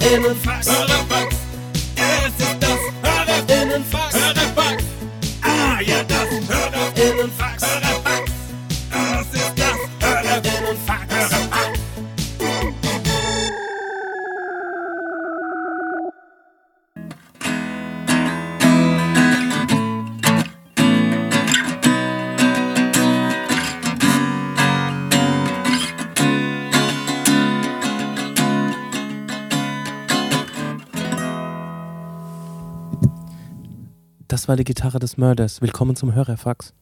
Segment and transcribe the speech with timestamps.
[0.00, 0.68] Hörerfax.
[0.68, 1.39] Hörerfax.
[34.40, 35.60] Das war die Gitarre des Mörders.
[35.60, 36.72] Willkommen zum Hörerfax.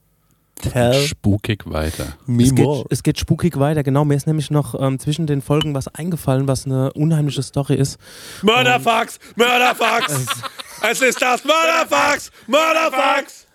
[1.09, 2.07] Spukig weiter.
[2.39, 4.05] Es geht, es geht spukig weiter, genau.
[4.05, 7.99] Mir ist nämlich noch ähm, zwischen den Folgen was eingefallen, was eine unheimliche Story ist.
[8.43, 9.19] Mörderfax!
[9.35, 10.27] Mörderfax!
[10.89, 12.31] Es ist das Mörderfax!
[12.47, 13.49] Mörderfax!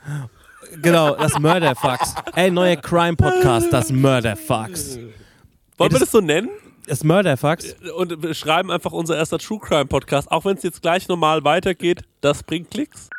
[0.82, 2.14] Genau, das Mörderfax.
[2.36, 5.00] Ey, neuer Crime-Podcast, das Mörderfax.
[5.78, 6.50] Wollen wir das so nennen?
[6.88, 7.74] Das Mörderfax?
[7.96, 11.46] Und wir schreiben einfach unser erster True Crime Podcast, auch wenn es jetzt gleich normal
[11.46, 12.02] weitergeht.
[12.20, 13.10] Das bringt Klicks.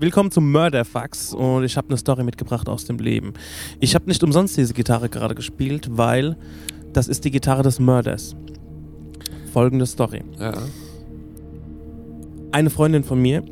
[0.00, 3.32] Willkommen zum Mörderfax und ich habe eine Story mitgebracht aus dem Leben.
[3.78, 6.36] Ich habe nicht umsonst diese Gitarre gerade gespielt, weil
[6.92, 8.34] das ist die Gitarre des Mörders.
[9.52, 10.24] Folgende Story.
[10.40, 10.52] Ja.
[12.50, 13.44] Eine Freundin von mir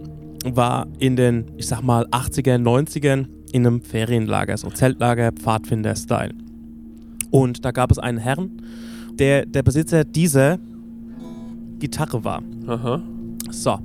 [0.44, 6.34] war in den, ich sag mal, 80er, 90ern in einem Ferienlager, so Zeltlager, Pfadfinder-Style.
[7.30, 8.50] Und da gab es einen Herrn,
[9.12, 10.58] der der Besitzer dieser
[11.78, 12.42] Gitarre war.
[12.66, 13.00] Aha.
[13.52, 13.78] So.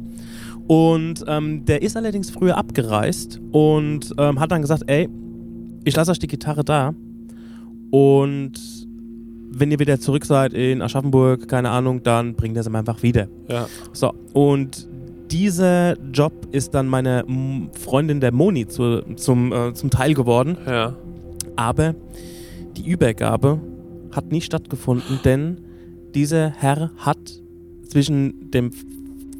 [0.67, 5.07] Und ähm, der ist allerdings früher abgereist und ähm, hat dann gesagt, ey,
[5.85, 6.93] ich lasse euch die Gitarre da
[7.91, 8.51] und
[9.49, 13.01] wenn ihr wieder zurück seid in Aschaffenburg, keine Ahnung, dann bringt er sie mir einfach
[13.01, 13.27] wieder.
[13.47, 13.67] Ja.
[13.93, 14.87] So, und
[15.31, 20.57] dieser Job ist dann meiner M- Freundin der Moni zu, zum, äh, zum Teil geworden,
[20.67, 20.95] Ja.
[21.55, 21.95] aber
[22.75, 23.59] die Übergabe
[24.11, 25.57] hat nie stattgefunden, denn
[26.13, 27.41] dieser Herr hat
[27.87, 28.71] zwischen dem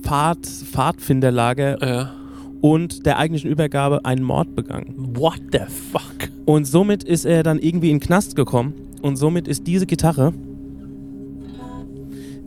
[0.02, 2.13] Pfad, Pfadfinderlager Ja.
[2.62, 4.94] und der eigentlichen Übergabe einen Mord begangen.
[5.16, 5.59] What the
[5.91, 6.30] fuck?
[6.46, 10.34] Und somit ist er dann irgendwie in den Knast gekommen und somit ist diese Gitarre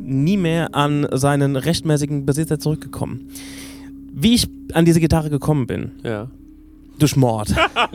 [0.03, 3.28] nie mehr an seinen rechtmäßigen Besitzer zurückgekommen.
[4.12, 6.28] Wie ich an diese Gitarre gekommen bin, Ja.
[7.03, 7.55] Durch Mord.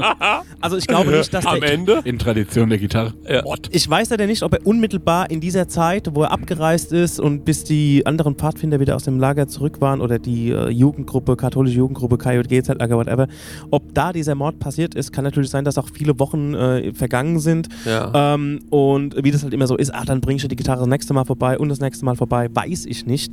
[0.62, 2.02] also ich glaube nicht, dass Am der, Ende?
[2.04, 3.14] In Tradition der Gitarre.
[3.28, 3.44] Ja.
[3.72, 7.46] ich weiß ja nicht, ob er unmittelbar in dieser Zeit, wo er abgereist ist und
[7.46, 11.78] bis die anderen Pfadfinder wieder aus dem Lager zurück waren oder die äh, Jugendgruppe, katholische
[11.78, 13.28] Jugendgruppe, KJG, Zeltlager, whatever,
[13.72, 17.40] ob da dieser Mord passiert ist, kann natürlich sein, dass auch viele Wochen äh, vergangen
[17.40, 17.70] sind.
[17.86, 18.34] Ja.
[18.34, 20.88] Ähm, und wie das halt immer so ist, ach, dann bringst du die Gitarre das
[20.88, 23.32] nächste Mal vorbei und das nächste Mal vorbei, weiß ich nicht.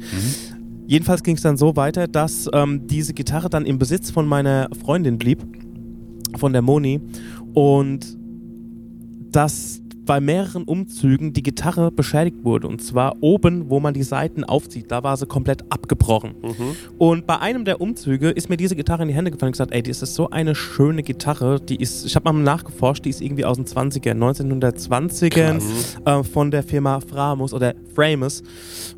[0.87, 4.69] Jedenfalls ging es dann so weiter, dass ähm, diese Gitarre dann im Besitz von meiner
[4.85, 5.43] Freundin blieb,
[6.37, 7.01] von der Moni,
[7.55, 8.19] und
[9.31, 12.69] dass bei mehreren Umzügen die Gitarre beschädigt wurde.
[12.69, 16.35] Und zwar oben, wo man die Saiten aufzieht, da war sie komplett abgebrochen.
[16.43, 16.77] Mhm.
[16.99, 19.73] Und bei einem der Umzüge ist mir diese Gitarre in die Hände gefallen und gesagt,
[19.73, 23.21] ey, das ist so eine schöne Gitarre, die ist, ich habe mal nachgeforscht, die ist
[23.21, 25.63] irgendwie aus den 20ern, 1920ern
[26.05, 28.43] äh, von der Firma Framus oder Framus.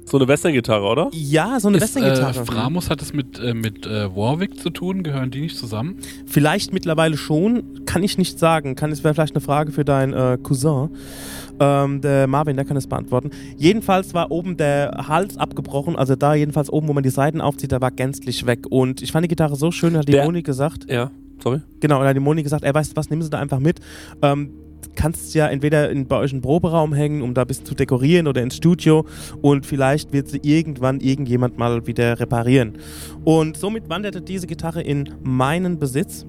[0.06, 1.10] So eine Western-Gitarre, oder?
[1.12, 2.44] Ja, so eine äh, Western-Gitarre.
[2.44, 5.02] Framus hat es mit, äh, mit äh, Warwick zu tun?
[5.02, 5.96] Gehören die nicht zusammen?
[6.26, 8.74] Vielleicht mittlerweile schon, kann ich nicht sagen.
[8.74, 10.90] Kann es wäre vielleicht eine Frage für deinen äh, Cousin.
[11.60, 13.30] Ähm, der Marvin, der kann es beantworten.
[13.56, 17.70] Jedenfalls war oben der Hals abgebrochen, also da jedenfalls oben, wo man die Seiten aufzieht,
[17.72, 18.66] der war gänzlich weg.
[18.70, 20.90] Und ich fand die Gitarre so schön, hat die Der- Moni gesagt.
[20.90, 21.10] Ja.
[21.42, 21.60] Sorry.
[21.80, 23.80] Genau, und hat die Moni gesagt, ey, weißt du was, nimm sie da einfach mit.
[24.22, 24.50] Ähm,
[24.96, 28.26] kannst ja entweder in, bei euch einen Proberaum hängen, um da ein bisschen zu dekorieren
[28.28, 29.04] oder ins Studio
[29.42, 32.74] und vielleicht wird sie irgendwann irgendjemand mal wieder reparieren.
[33.24, 36.24] Und somit wanderte diese Gitarre in meinen Besitz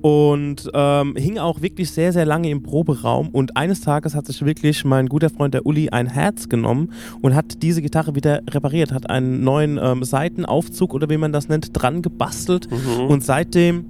[0.00, 3.28] und ähm, hing auch wirklich sehr, sehr lange im Proberaum.
[3.30, 7.34] Und eines Tages hat sich wirklich mein guter Freund der Uli ein Herz genommen und
[7.34, 11.70] hat diese Gitarre wieder repariert, hat einen neuen ähm, Seitenaufzug oder wie man das nennt,
[11.72, 12.68] dran gebastelt.
[12.70, 13.06] Mhm.
[13.06, 13.86] Und seitdem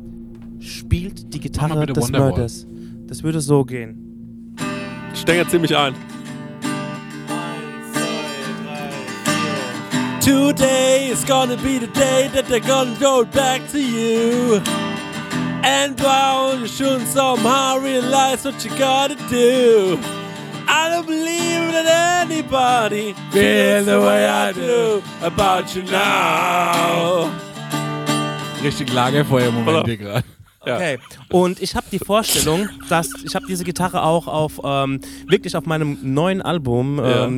[0.61, 2.31] spielt die Gitarre des Wonderwall.
[2.31, 2.67] Mörders.
[3.07, 4.55] Das würde so gehen.
[5.15, 5.95] Stenger ziemlich ein.
[10.21, 14.61] Today is gonna be the day that they're gonna go back to you.
[15.63, 19.99] And wow, you should somehow realize what you gotta do.
[20.69, 27.31] I don't believe that anybody feels the way I do about you now.
[28.63, 29.85] Richtig Lagerfeuer-Moment Oder?
[29.85, 30.25] hier gerade.
[30.61, 30.99] Okay.
[31.31, 35.65] Und ich habe die Vorstellung, dass ich habe diese Gitarre auch auf ähm, wirklich auf
[35.65, 37.29] meinem neuen Album Ja.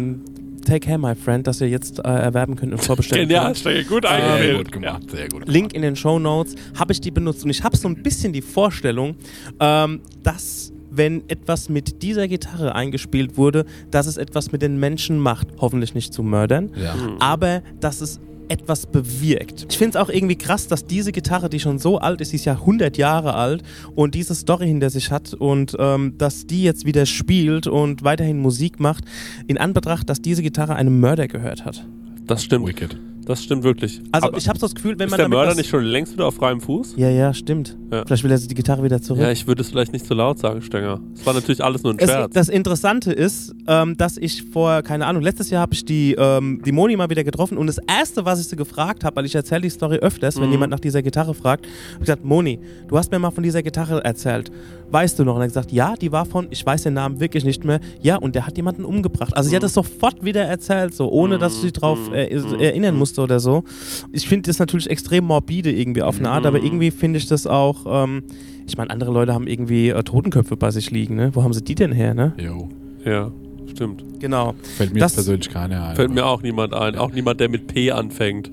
[0.61, 3.89] Take Care, My Friend, das ihr jetzt äh, erwerben könnt und vorbestellen Genial, könnt.
[3.89, 4.57] Gut Sehr eingewählt.
[4.59, 5.49] gut gemacht, sehr gut.
[5.49, 8.33] Link in den Show Notes habe ich die benutzt und ich habe so ein bisschen
[8.33, 9.15] die Vorstellung,
[9.61, 15.19] ähm, dass wenn etwas mit dieser Gitarre eingespielt wurde, dass es etwas mit den Menschen
[15.21, 16.95] macht, hoffentlich nicht zu mördern, Ja.
[17.21, 18.19] aber dass es
[18.51, 19.67] etwas bewirkt.
[19.71, 22.37] Ich finde es auch irgendwie krass, dass diese Gitarre, die schon so alt ist, die
[22.37, 23.63] ist ja 100 Jahre alt
[23.95, 28.39] und diese Story hinter sich hat und ähm, dass die jetzt wieder spielt und weiterhin
[28.41, 29.05] Musik macht,
[29.47, 31.87] in Anbetracht, dass diese Gitarre einem Mörder gehört hat.
[32.27, 32.67] Das stimmt.
[32.67, 32.97] Wicked.
[33.31, 34.01] Das stimmt wirklich.
[34.11, 35.85] Also Aber ich habe so das Gefühl, wenn ist man der damit Mörder nicht schon
[35.85, 36.95] längst wieder auf freiem Fuß?
[36.97, 37.77] Ja, ja, stimmt.
[37.93, 38.05] Ja.
[38.05, 39.23] Vielleicht will er die Gitarre wieder zurück.
[39.23, 41.01] Ja, ich würde es vielleicht nicht zu laut sagen, Stenger.
[41.15, 42.33] Es war natürlich alles nur ein es, Scherz.
[42.35, 46.61] das Interessante ist, ähm, dass ich vor, keine Ahnung, letztes Jahr habe ich die, ähm,
[46.65, 49.35] die Moni mal wieder getroffen und das Erste, was ich sie gefragt habe, weil ich
[49.37, 50.53] erzähle die Story öfters, wenn Mhm.
[50.53, 53.63] jemand nach dieser Gitarre fragt, habe ich gesagt, Moni, du hast mir mal von dieser
[53.63, 54.51] Gitarre erzählt.
[54.93, 55.35] Weißt du noch?
[55.37, 57.79] Und er hat gesagt, ja, die war von, ich weiß den Namen wirklich nicht mehr,
[58.03, 59.37] ja, und der hat jemanden umgebracht.
[59.37, 59.59] Also sie Mhm.
[59.59, 62.25] hat es sofort wieder erzählt, so, ohne dass ich sie drauf äh,
[62.59, 63.65] erinnern musste oder so.
[64.13, 66.47] Ich finde das natürlich extrem morbide irgendwie auf eine Art, Mhm.
[66.49, 68.25] aber irgendwie finde ich das auch, ähm,
[68.67, 71.31] ich meine, andere Leute haben irgendwie äh, Totenköpfe bei sich liegen, ne?
[71.35, 72.33] Wo haben sie die denn her, ne?
[72.39, 72.69] Jo.
[73.05, 73.31] ja,
[73.73, 74.05] stimmt.
[74.21, 74.55] Genau.
[74.77, 75.97] Fällt mir Das- persönlich keiner ein.
[75.97, 76.97] Fällt mir auch niemand ein.
[76.97, 78.51] Auch niemand, der mit P anfängt.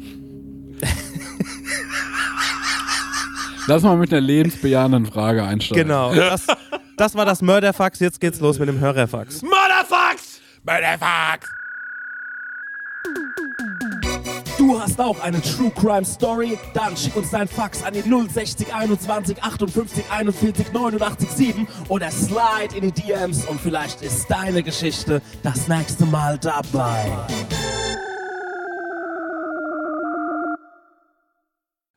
[3.68, 5.84] Lass mal mit einer lebensbejahenden Frage einsteigen.
[5.88, 6.14] Genau.
[6.16, 6.48] Das,
[6.96, 9.42] das war das Mörderfax, jetzt geht's los mit dem Hörerfax.
[9.44, 10.40] Motherfucks!
[10.66, 11.48] Motherfucks!
[14.58, 16.58] Du hast auch eine True Crime Story?
[16.74, 22.76] Dann schick uns dein Fax an die 060 21 58 41 89 7 oder slide
[22.76, 27.06] in die DMs und vielleicht ist deine Geschichte das nächste Mal dabei.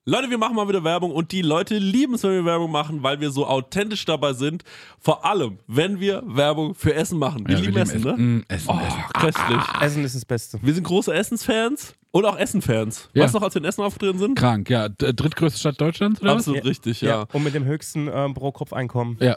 [0.07, 3.03] Leute, wir machen mal wieder Werbung und die Leute lieben es, wenn wir Werbung machen,
[3.03, 4.65] weil wir so authentisch dabei sind.
[4.99, 7.47] Vor allem, wenn wir Werbung für Essen machen.
[7.47, 8.23] Wir Ja, lieben wir Essen, lieben ne?
[8.39, 9.03] Mm, Essen, Oh, Essen.
[9.13, 9.63] köstlich.
[9.83, 10.59] Essen ist das Beste.
[10.63, 13.11] Wir sind große Essensfans und auch Essenfans.
[13.13, 13.25] Ja.
[13.25, 14.39] Weißt du noch, als wir in Essen aufgetreten sind?
[14.39, 14.89] Krank, ja.
[14.89, 17.27] Drittgrößte Stadt Deutschlands, oder Absolut richtig, ja.
[17.35, 19.17] Und mit dem höchsten ähm, Pro-Kopf-Einkommen.
[19.21, 19.27] was?
[19.27, 19.37] Ja.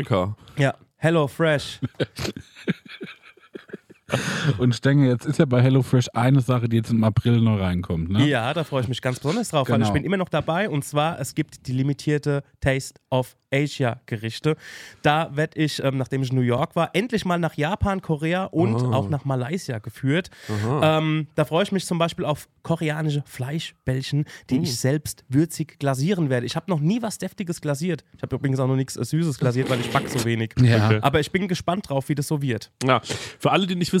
[0.57, 1.79] Ja, HelloFresh.
[4.57, 8.09] Und Stenge, jetzt ist ja bei HelloFresh eine Sache, die jetzt im April noch reinkommt,
[8.09, 8.27] ne?
[8.27, 9.87] Ja, da freue ich mich ganz besonders drauf, weil Genau.
[9.87, 14.55] ich bin immer noch dabei und zwar, es gibt die limitierte Taste of Asia Gerichte.
[15.01, 18.45] Da werde ich, ähm, nachdem ich in New York war, endlich mal nach Japan, Korea
[18.45, 20.29] und auch nach Malaysia geführt.
[20.81, 26.29] Ähm, da freue ich mich zum Beispiel auf koreanische Fleischbällchen, die ich selbst würzig glasieren
[26.29, 26.45] werde.
[26.45, 28.05] Ich habe noch nie was Deftiges glasiert.
[28.15, 30.53] Ich habe übrigens auch noch nichts äh, Süßes glasiert, weil ich backe so wenig.
[30.61, 30.99] Ja.
[31.01, 32.71] Aber ich bin gespannt drauf, wie das so wird.
[32.85, 33.01] Ja,
[33.39, 34.00] für alle, die nicht wissen,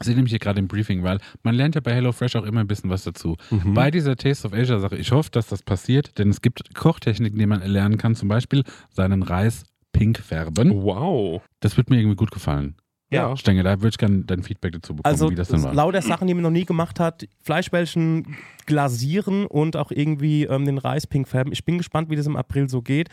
[0.00, 2.60] Ich sehe nämlich hier gerade im Briefing, weil man lernt ja bei HelloFresh auch immer
[2.60, 3.36] ein bisschen was dazu.
[3.64, 7.38] Bei dieser Taste of Asia Sache, ich hoffe, dass das passiert, denn es gibt Kochtechniken,
[7.38, 10.70] die man lernen kann, zum Beispiel seinen Reis pink färben.
[10.82, 11.42] Wow.
[11.60, 12.76] Das wird mir irgendwie gut gefallen.
[13.10, 13.36] Ja.
[13.38, 15.72] Stenge, da würde ich gerne dein Feedback dazu bekommen, Also wie das dann war.
[15.74, 17.26] lauter Sachen, die man noch nie gemacht hat.
[17.42, 18.36] Fleischbällchen
[18.68, 21.52] glasieren und auch irgendwie ähm, den Reis pink färben.
[21.52, 23.08] Ich bin gespannt, wie das im April so geht.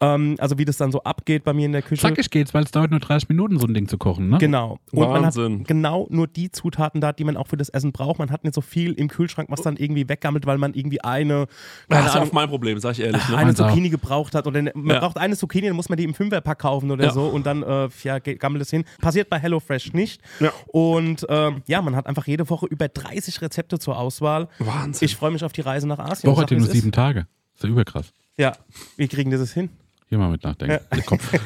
[0.00, 2.00] Ähm, also wie das dann so abgeht bei mir in der Küche.
[2.02, 4.38] Zackig geht's, weil es dauert nur 30 Minuten, so ein Ding zu kochen, ne?
[4.38, 4.78] Genau.
[4.92, 5.52] Und Wahnsinn.
[5.52, 8.18] man hat genau nur die Zutaten da, die man auch für das Essen braucht.
[8.18, 11.46] Man hat nicht so viel im Kühlschrank, was dann irgendwie weggammelt, weil man irgendwie eine,
[11.88, 13.28] Das ist auch mein Problem, sag ich ehrlich.
[13.28, 13.36] Ne?
[13.36, 13.68] eine Meins auch.
[13.68, 14.46] Zucchini gebraucht hat.
[14.46, 15.00] Oder man Ja.
[15.00, 17.12] braucht eine Zucchini, dann muss man die im Fünferpack kaufen oder Ja.
[17.12, 18.84] so und dann äh, ja, gammelt es hin.
[19.00, 20.22] Passiert bei HelloFresh nicht.
[20.40, 20.50] Ja.
[20.68, 24.48] Und ähm, ja, man hat einfach jede Woche über 30 Rezepte zur Auswahl.
[24.58, 24.93] Wahnsinn.
[25.02, 26.32] Ich freue mich auf die Reise nach Asien.
[26.32, 26.72] Ja wie nur es ist.
[26.72, 27.26] sieben Tage.
[27.54, 28.12] ist ja überkrass.
[28.36, 28.52] Ja,
[28.96, 29.70] wie kriegen die das hin?
[30.08, 30.78] Hier mal mit nachdenken.
[31.06, 31.32] Kopf.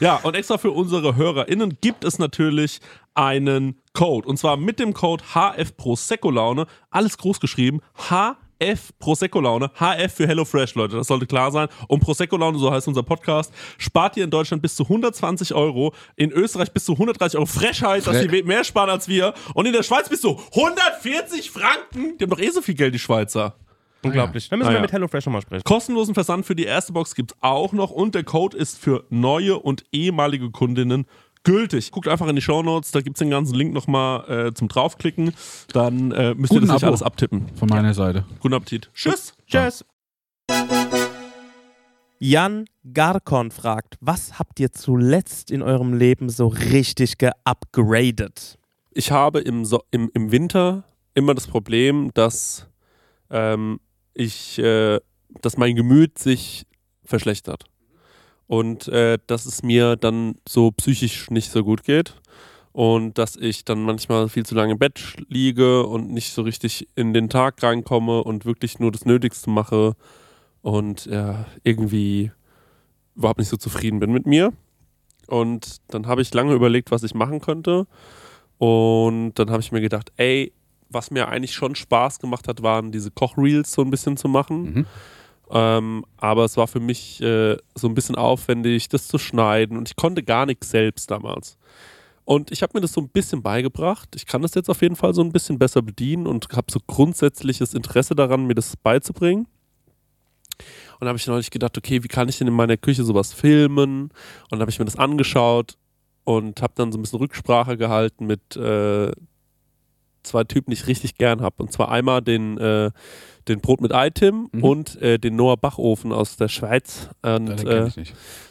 [0.00, 2.80] Ja, und extra für unsere HörerInnen gibt es natürlich
[3.14, 4.28] einen Code.
[4.28, 7.80] Und zwar mit dem Code HF Prosecco Laune, alles groß geschrieben,
[8.58, 11.68] F Prosecco-Laune, HF für HelloFresh, Leute, das sollte klar sein.
[11.88, 16.30] Und Prosecco-Laune, so heißt unser Podcast, spart ihr in Deutschland bis zu 120 Euro, in
[16.32, 17.46] Österreich bis zu 130 Euro.
[17.46, 19.34] Frechheit, dass Fre- die mehr sparen als wir.
[19.54, 22.16] Und in der Schweiz bis zu 140 Franken.
[22.18, 23.54] Die haben doch eh so viel Geld, die Schweizer.
[24.02, 24.48] Unglaublich.
[24.48, 24.82] Dann müssen Ah, wir ja.
[24.82, 25.64] mit HelloFresh nochmal sprechen.
[25.64, 29.58] Kostenlosen Versand für die erste Box gibt's auch noch und der Code ist für neue
[29.58, 31.06] und ehemalige Kundinnen
[31.46, 31.92] gültig.
[31.92, 35.32] Guckt einfach in die Shownotes, da gibt's den ganzen Link nochmal äh, zum draufklicken.
[35.72, 36.86] Dann äh, müsst ihr Guten das nicht Abo.
[36.88, 37.46] alles abtippen.
[37.54, 38.24] Von meiner Seite.
[38.40, 38.90] Guten Appetit.
[38.92, 39.32] Tschüss.
[39.46, 39.84] Tschüss.
[42.18, 48.58] Jan Garkon fragt, was habt ihr zuletzt in eurem Leben so richtig geupgradet?
[48.90, 50.84] Ich habe im, so im, im Winter
[51.14, 52.66] immer das Problem, dass
[53.30, 53.78] ähm,
[54.14, 54.98] ich, äh,
[55.42, 56.66] dass mein Gemüt sich
[57.04, 57.66] verschlechtert.
[58.46, 62.14] Und äh, dass es mir dann so psychisch nicht so gut geht.
[62.72, 66.88] Und dass ich dann manchmal viel zu lange im Bett liege und nicht so richtig
[66.94, 69.94] in den Tag reinkomme und wirklich nur das Nötigste mache
[70.60, 72.32] und ja, irgendwie
[73.14, 74.52] überhaupt nicht so zufrieden bin mit mir.
[75.26, 77.86] Und dann habe ich lange überlegt, was ich machen könnte.
[78.58, 80.52] Und dann habe ich mir gedacht, ey,
[80.88, 84.62] was mir eigentlich schon Spaß gemacht hat, waren diese Kochreels so ein bisschen zu machen.
[84.62, 84.86] Mhm.
[85.50, 89.76] Ähm, aber es war für mich äh, so ein bisschen aufwendig, das zu schneiden.
[89.76, 91.56] Und ich konnte gar nichts selbst damals.
[92.24, 94.16] Und ich habe mir das so ein bisschen beigebracht.
[94.16, 96.80] Ich kann das jetzt auf jeden Fall so ein bisschen besser bedienen und habe so
[96.84, 99.46] grundsätzliches Interesse daran, mir das beizubringen.
[100.98, 103.32] Und da habe ich neulich gedacht, okay, wie kann ich denn in meiner Küche sowas
[103.32, 104.10] filmen?
[104.50, 105.76] Und habe ich mir das angeschaut
[106.24, 109.12] und habe dann so ein bisschen Rücksprache gehalten mit äh,
[110.26, 111.62] zwei Typen, die ich richtig gern habe.
[111.62, 112.90] Und zwar einmal den, äh,
[113.48, 114.62] den Brot mit Ei-Tim Mhm.
[114.64, 117.08] und äh, den Noah Bachofen aus der Schweiz.
[117.22, 117.88] Und, äh,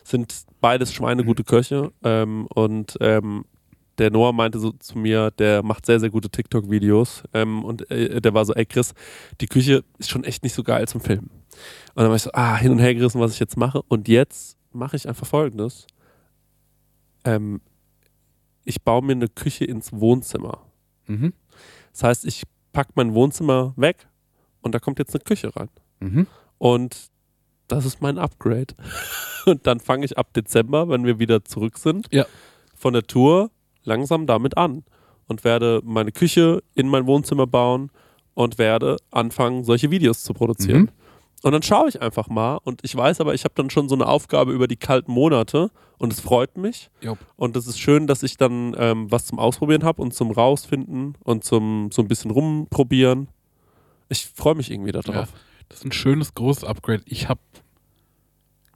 [0.04, 1.46] sind beides schweinegute Mhm.
[1.46, 1.92] Köche.
[2.04, 3.46] Ähm, und ähm,
[3.98, 7.24] der Noah meinte so zu mir, der macht sehr, sehr gute TikTok-Videos.
[7.34, 8.94] Ähm, und äh, der war so, ey Chris,
[9.42, 11.30] die Küche ist schon echt nicht so geil zum Filmen.
[11.94, 13.82] Und dann war ich so, ah, hin und her gerissen, was ich jetzt mache.
[13.88, 15.88] Und jetzt mache ich einfach folgendes.
[17.24, 17.62] Ähm,
[18.66, 20.60] ich baue mir eine Küche ins Wohnzimmer.
[21.08, 21.34] Mhm.
[21.96, 24.08] Das heißt, ich packe mein Wohnzimmer weg
[24.62, 25.70] und da kommt jetzt eine Küche rein.
[26.02, 26.28] Mhm.
[26.58, 27.08] Und
[27.70, 28.76] das ist mein Upgrade.
[29.46, 32.26] Und dann fange ich ab Dezember, wenn wir wieder zurück sind, Ja.
[32.76, 33.52] von der Tour
[33.84, 34.84] langsam damit an
[35.28, 37.92] und werde meine Küche in mein Wohnzimmer bauen
[38.34, 40.82] und werde anfangen, solche Videos zu produzieren.
[40.82, 40.90] Mhm.
[41.46, 43.94] Und dann schaue ich einfach mal und ich weiß aber, ich habe dann schon so
[43.94, 46.90] eine Aufgabe über die kalten Monate und es freut mich.
[47.02, 47.20] Jupp.
[47.36, 51.16] Und es ist schön, dass ich dann ähm, was zum Ausprobieren habe und zum Rausfinden
[51.24, 53.28] und zum so ein bisschen rumprobieren.
[54.10, 55.14] Ich freue mich irgendwie darauf.
[55.16, 55.28] Ja.
[55.70, 57.04] Das ist ein schönes, großes Upgrade.
[57.06, 57.42] Ich habe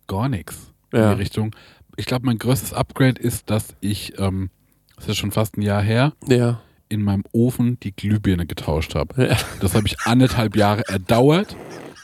[0.08, 1.14] gar nichts in Ja.
[1.16, 1.56] die Richtung.
[1.98, 4.52] Ich glaube, mein größtes Upgrade ist, dass ich, ähm,
[4.96, 6.62] das ist schon fast ein Jahr her, Ja.
[6.88, 9.26] in meinem Ofen die Glühbirne getauscht habe.
[9.30, 9.38] Ja.
[9.60, 11.56] Das habe ich anderthalb Jahre erdauert,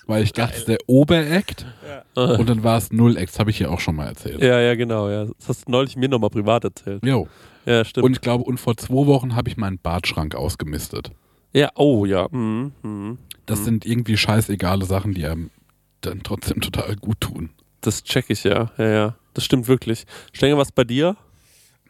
[0.07, 1.65] weil ich dachte, es ist der Oberakt
[2.15, 3.29] und dann war es Null-Act.
[3.31, 4.41] Das habe ich hier auch schon mal erzählt.
[4.41, 5.25] Ja, ja, genau, ja.
[5.25, 7.05] Das hast du neulich mir nochmal privat erzählt.
[7.05, 7.27] Jo.
[7.65, 8.05] Ja, stimmt.
[8.05, 11.11] Und ich glaube, und vor zwei Wochen habe ich meinen Badschrank ausgemistet.
[11.53, 12.27] ja, oh ja.
[12.31, 13.17] Mhm, mhm.
[13.47, 15.49] Das sind irgendwie scheißegale Sachen, die einem
[16.01, 17.49] dann trotzdem total gut tun.
[17.81, 18.71] Das check ich ja.
[18.77, 19.15] Ja, ja.
[19.33, 20.05] Das stimmt wirklich.
[20.33, 21.15] Stenger, was bei dir?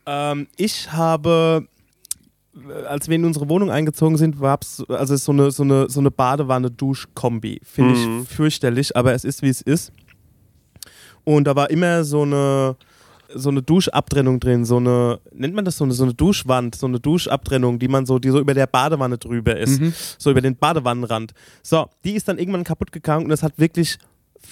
[0.05, 1.67] Ähm, ich habe,
[2.88, 5.63] als wir in unsere Wohnung eingezogen sind, war es also es ist so eine, so
[5.63, 7.59] eine, so eine Badewanne-Dusch-Kombi.
[7.63, 8.21] Finde Mhm.
[8.24, 9.91] ich fürchterlich, aber es ist wie es ist.
[11.24, 12.75] Und da war immer so eine,
[13.33, 16.85] so eine Duschabtrennung drin, so eine, nennt man das so eine, so eine Duschwand, so
[16.85, 19.81] eine Duschabtrennung, die man so, die so über der Badewanne drüber ist,
[20.19, 21.33] so über den Badewannenrand.
[21.63, 23.97] So, die ist dann irgendwann kaputt gegangen und es hat wirklich,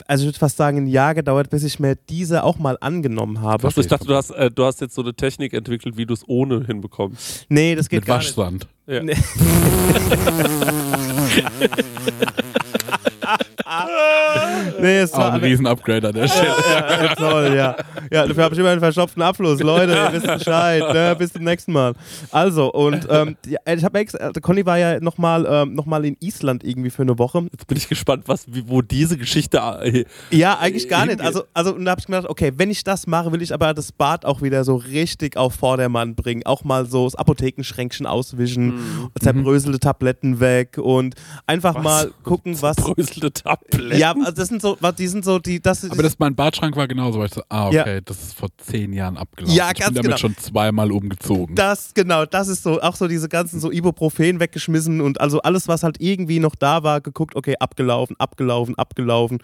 [0.07, 3.41] also ich würde fast sagen, ein Jahr gedauert, bis ich mir diese auch mal angenommen
[3.41, 3.67] habe.
[3.67, 6.13] Achso, ich dachte, du hast, äh, du hast jetzt so eine Technik entwickelt, wie du
[6.13, 7.45] es ohne hinbekommst.
[7.49, 8.35] Nee, das geht Mit gar nicht.
[8.37, 8.67] Waschsand.
[8.87, 9.03] Ja.
[9.03, 9.15] Nee.
[14.79, 16.53] nee, es war ein Riesen-Upgrade an der Stelle.
[16.69, 17.75] ja, toll, ja.
[18.11, 19.59] Ja, dafür habe ich immer einen verstopften Abfluss.
[19.61, 20.81] Leute, ihr wisst Bescheid.
[20.93, 21.15] Ne?
[21.17, 21.93] Bis zum nächsten Mal.
[22.31, 26.03] Also, und ähm, die, ich habe extra, also Conny war ja nochmal ähm, noch mal
[26.05, 27.47] in Island irgendwie für eine Woche.
[27.51, 29.57] Jetzt bin ich gespannt, was, wo diese Geschichte.
[29.83, 31.21] Äh, Ja, eigentlich gar nicht.
[31.21, 33.73] Also, also und da habe ich gedacht, okay, wenn ich das mache, will ich aber
[33.73, 36.45] das Bad auch wieder so richtig auf Vordermann bringen.
[36.45, 41.15] Auch mal so das Apothekenschränkchen auswischen, zerbröselte Tabletten weg und
[41.47, 42.75] einfach mal gucken, was.
[42.75, 43.97] bröselte Tabletten.
[43.97, 46.75] Ja, also das sind so, was- die sind so, die, das Aber das, mein Badschrank
[46.75, 47.81] war genauso, weil ich so, ah, Ja.
[47.81, 49.55] okay, das ist vor zehn Jahren abgelaufen.
[49.55, 50.17] Ja, ich ganz bin damit genau.
[50.17, 51.55] schon zweimal umgezogen.
[51.55, 55.67] Das, genau, das ist so, auch so diese ganzen so Ibuprofen weggeschmissen und also alles,
[55.67, 59.39] was halt irgendwie noch da war, geguckt, okay, abgelaufen, abgelaufen, abgelaufen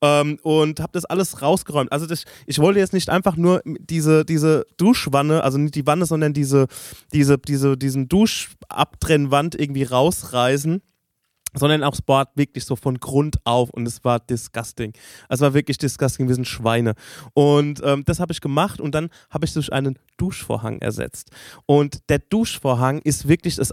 [0.00, 1.92] ähm, und habe das alles rausgeräumt.
[1.92, 6.06] Also das, ich wollte jetzt nicht einfach nur diese, diese Duschwanne, also nicht die Wanne,
[6.06, 6.66] sondern diese,
[7.12, 10.82] diese, diese, diesen Duschabtrennwand irgendwie rausreißen.
[11.54, 14.92] Sondern auch Sport wirklich so von Grund auf und es war disgusting.
[15.28, 16.94] Es war wirklich disgusting, wir sind Schweine.
[17.34, 21.30] Und ähm, das habe ich gemacht und dann habe ich durch einen Duschvorhang ersetzt.
[21.66, 23.72] Und der Duschvorhang ist wirklich das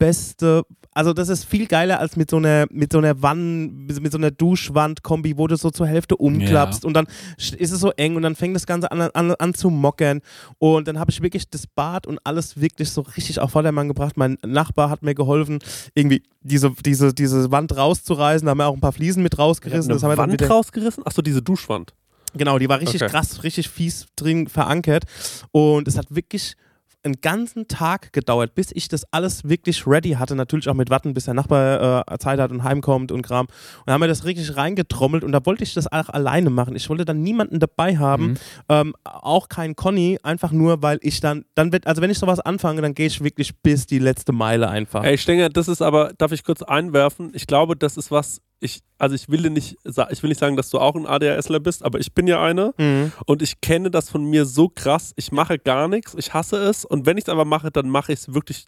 [0.00, 4.10] allerbeste, also das ist viel geiler als mit so einer, mit so einer Wand, mit
[4.12, 6.86] so einer Duschwand-Kombi, wo du so zur Hälfte umklappst Ja.
[6.86, 9.70] und dann ist es so eng und dann fängt das Ganze an, an, an zu
[9.70, 10.20] mockern.
[10.58, 14.16] Und dann habe ich wirklich das Bad und alles wirklich so richtig auf Vordermann gebracht.
[14.16, 15.58] Mein Nachbar hat mir geholfen,
[15.94, 18.46] irgendwie diese, diese, diese Wand rauszureißen.
[18.46, 19.92] Da haben wir auch ein paar Fliesen mit rausgerissen.
[19.92, 21.06] Das haben Eine wir dann Wand wieder, rausgerissen?
[21.06, 21.94] Achso, diese Duschwand.
[22.34, 23.10] Genau, die war richtig Okay.
[23.10, 25.04] krass, richtig fies drin verankert.
[25.52, 26.54] Und es hat wirklich
[27.02, 30.34] einen ganzen Tag gedauert, bis ich das alles wirklich ready hatte.
[30.34, 33.46] Natürlich auch mit Warten, bis der Nachbar äh, Zeit hat und heimkommt und Kram.
[33.46, 36.76] Und dann haben wir das richtig reingetrommelt und da wollte ich das auch alleine machen.
[36.76, 38.34] Ich wollte dann niemanden dabei haben,
[38.68, 42.40] ähm, auch kein Conny, einfach nur, weil ich dann, dann wird, also wenn ich sowas
[42.40, 45.04] anfange, dann gehe ich wirklich bis die letzte Meile einfach.
[45.04, 47.30] Ey, Stenger, das ist aber, darf ich kurz einwerfen?
[47.34, 50.56] Ich glaube, das ist was, ich, also ich will dir nicht, ich will nicht sagen,
[50.56, 53.12] dass du auch ein ADHSler bist, aber ich bin ja einer Mhm.
[53.26, 55.12] und ich kenne das von mir so krass.
[55.16, 58.12] Ich mache gar nichts, ich hasse es und wenn ich es aber mache, dann mache
[58.12, 58.66] ich es wirklich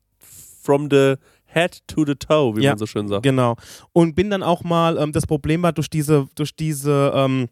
[0.62, 3.22] from the head to the toe, wie Ja, man so schön sagt.
[3.22, 3.56] Genau.
[3.92, 7.48] Und bin dann auch mal, ähm, das Problem war durch diese, durch diese, ähm,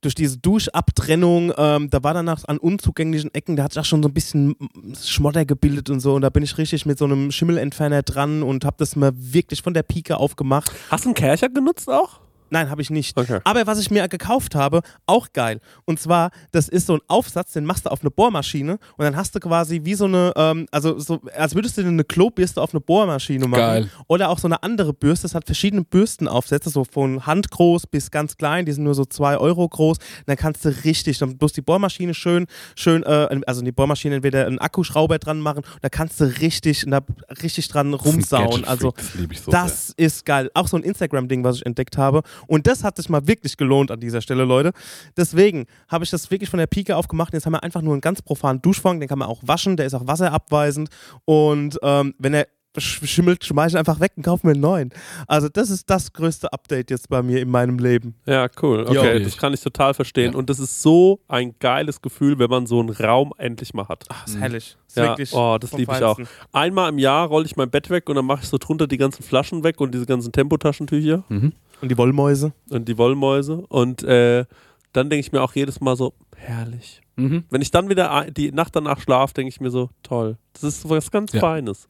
[0.00, 4.02] durch diese Duschabtrennung, ähm, da war danach an unzugänglichen Ecken, da hat sich auch schon
[4.02, 4.56] so ein bisschen
[5.02, 6.14] Schmotter gebildet und so.
[6.14, 9.62] Und da bin ich richtig mit so einem Schimmelentferner dran und habe das mal wirklich
[9.62, 10.72] von der Pike aufgemacht.
[10.90, 12.20] Hast du einen Kercher genutzt auch?
[12.50, 13.16] Nein, habe ich nicht.
[13.16, 13.40] Okay.
[13.44, 15.60] Aber was ich mir gekauft habe, auch geil.
[15.84, 19.16] Und zwar, das ist so ein Aufsatz, den machst du auf eine Bohrmaschine und dann
[19.16, 22.72] hast du quasi wie so eine, ähm, also so, als würdest du eine Klobürste auf
[22.74, 23.60] eine Bohrmaschine machen.
[23.60, 23.90] Geil.
[24.08, 25.26] Oder auch so eine andere Bürste.
[25.26, 28.66] Es hat verschiedene Bürstenaufsätze, so von handgroß bis ganz klein.
[28.66, 29.98] Die sind nur so zwei Euro groß.
[29.98, 33.72] Und dann kannst du richtig, dann bloß die Bohrmaschine schön, schön, äh, also in die
[33.72, 35.62] Bohrmaschine entweder einen Akkuschrauber dran machen.
[35.82, 37.00] Da kannst du richtig, da
[37.42, 38.62] richtig dran Das rumsauen.
[38.62, 40.50] Gadget-Freak, Also das so das ist geil.
[40.54, 42.22] Auch so ein Instagram-Ding, was ich entdeckt habe.
[42.46, 44.72] Und das hat sich mal wirklich gelohnt an dieser Stelle, Leute.
[45.16, 47.32] Deswegen habe ich das wirklich von der Pike aufgemacht.
[47.32, 49.00] Jetzt haben wir einfach nur einen ganz profanen Duschfang.
[49.00, 49.76] Den kann man auch waschen.
[49.76, 50.88] Der ist auch wasserabweisend.
[51.24, 52.46] Und ähm, wenn er
[52.78, 54.90] schimmelt, schmeiße ich einfach weg und kaufe mir einen neuen.
[55.26, 58.14] Also das ist das größte Update jetzt bei mir in meinem Leben.
[58.26, 58.84] Ja, cool.
[58.88, 60.32] Okay, das kann ich total verstehen.
[60.32, 60.38] Ja.
[60.38, 64.04] Und das ist so ein geiles Gefühl, wenn man so einen Raum endlich mal hat.
[64.08, 64.76] Ach, ist herrlich.
[64.86, 66.18] Ist Ja, wirklich oh, das liebe ich auch.
[66.52, 68.98] Einmal im Jahr rolle ich mein Bett weg und dann mache ich so drunter die
[68.98, 71.52] ganzen Flaschen weg und diese ganzen Tempotaschentücher Mhm.
[71.82, 72.52] Und die Wollmäuse.
[72.68, 73.64] und die Wollmäuse.
[73.68, 74.44] Und äh,
[74.92, 77.00] dann denke ich mir auch jedes Mal so, herrlich.
[77.16, 77.44] Mhm.
[77.50, 80.38] Wenn ich dann wieder die Nacht danach schlafe, denke ich mir so, toll.
[80.54, 81.40] Das ist was ganz Ja.
[81.40, 81.88] Feines.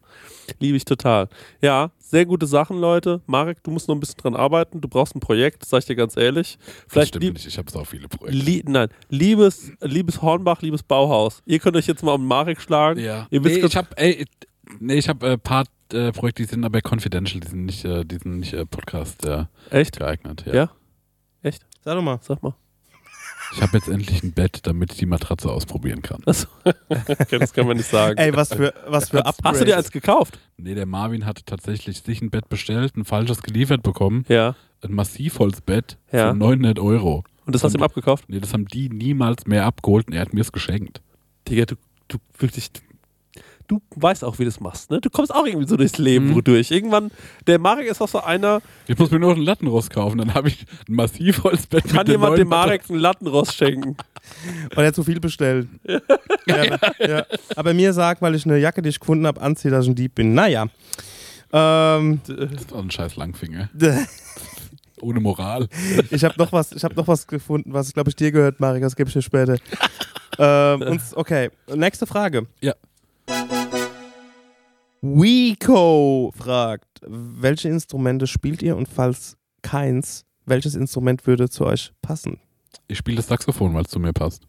[0.59, 1.29] Liebe ich total.
[1.63, 3.21] Ja, sehr gute Sachen, Leute.
[3.27, 4.81] Marek, du musst noch ein bisschen dran arbeiten.
[4.81, 6.59] Du brauchst ein Projekt, das sag ich dir ganz ehrlich.
[6.59, 8.37] Das Vielleicht stimmt lieb, nicht, ich habe so viele Projekte.
[8.37, 11.43] Lie nein, liebes, liebes Hornbach, liebes Bauhaus.
[11.47, 13.01] Ihr könnt euch jetzt mal um Marek schlagen.
[13.01, 13.27] Ja.
[13.31, 14.27] Ihr wisst Nee, ich habe
[14.81, 18.05] nee, ich habe äh, paar äh, Projekte, die sind aber confidential, die sind nicht, äh,
[18.05, 19.99] die sind nicht äh, Podcast äh, Echt?
[19.99, 20.45] geeignet.
[20.47, 20.55] Ja.
[20.55, 20.71] Ja?
[21.43, 21.65] Echt?
[21.85, 22.19] Sag doch mal.
[22.23, 22.55] Sag mal.
[23.53, 26.23] Ich habe jetzt endlich ein Bett, damit ich die Matratze ausprobieren kann.
[26.89, 28.17] Okay, das kann man nicht sagen.
[28.19, 29.45] Ey, was für, was für Upgrades.
[29.45, 30.39] Hast du dir eins gekauft?
[30.57, 34.55] Nee, der Marvin hatte tatsächlich sich ein Bett bestellt, ein falsches geliefert bekommen, Ja.
[34.83, 36.31] ein Massivholzbett Ja.
[36.31, 37.25] für 900 Euro.
[37.47, 38.25] Und das hast du ihm abgekauft?
[38.29, 41.01] Nee, das haben die niemals mehr abgeholt und er hat mir es geschenkt.
[41.49, 41.75] Digga, du,
[42.09, 42.71] du wirklich.
[43.71, 45.01] Du weißt auch, wie du das machst, ne?
[45.01, 46.35] Du kommst auch irgendwie so durchs Leben Mhm.
[46.35, 46.73] wodurch.
[46.73, 47.13] Irgendwann,
[47.47, 50.49] der Marek ist auch so einer, Ich muss mir nur einen Lattenrost kaufen, dann habe
[50.49, 53.97] ich ein Massivholzbett kann jemand dem Marek einen Lattenrost schenken?
[54.75, 55.69] Weil er zu viel bestellt.
[56.47, 57.25] ja, ja.
[57.55, 59.95] Aber mir sagt, weil ich eine Jacke, die ich gefunden habe, anziehe, dass ich ein
[59.95, 60.35] Dieb bin.
[60.35, 60.67] Naja.
[61.53, 63.71] Ähm, Das ist doch ein scheiß Langfinger.
[65.01, 65.69] Ohne Moral.
[66.11, 68.83] ich habe noch was, ich habe noch was gefunden, was glaube ich dir gehört, Marek,
[68.83, 69.57] das gebe ich dir später.
[70.39, 72.47] ähm, und, okay, nächste Frage.
[72.61, 72.75] Ja.
[75.03, 82.39] Wico fragt, welche Instrumente spielt ihr und falls keins, welches Instrument würde zu euch passen?
[82.89, 84.47] Ich spiele das Saxophon, weil es zu mir passt.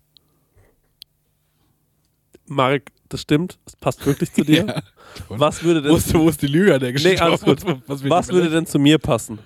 [2.48, 4.82] Marek, das stimmt, es passt wirklich zu dir.
[5.30, 5.38] Ja.
[5.40, 7.22] Was würde denn, Wo ist, wo ist die Lüge an der Geschichte?
[7.22, 7.62] Nee, alles gut.
[7.86, 9.40] Was, was würde denn zu mir passen?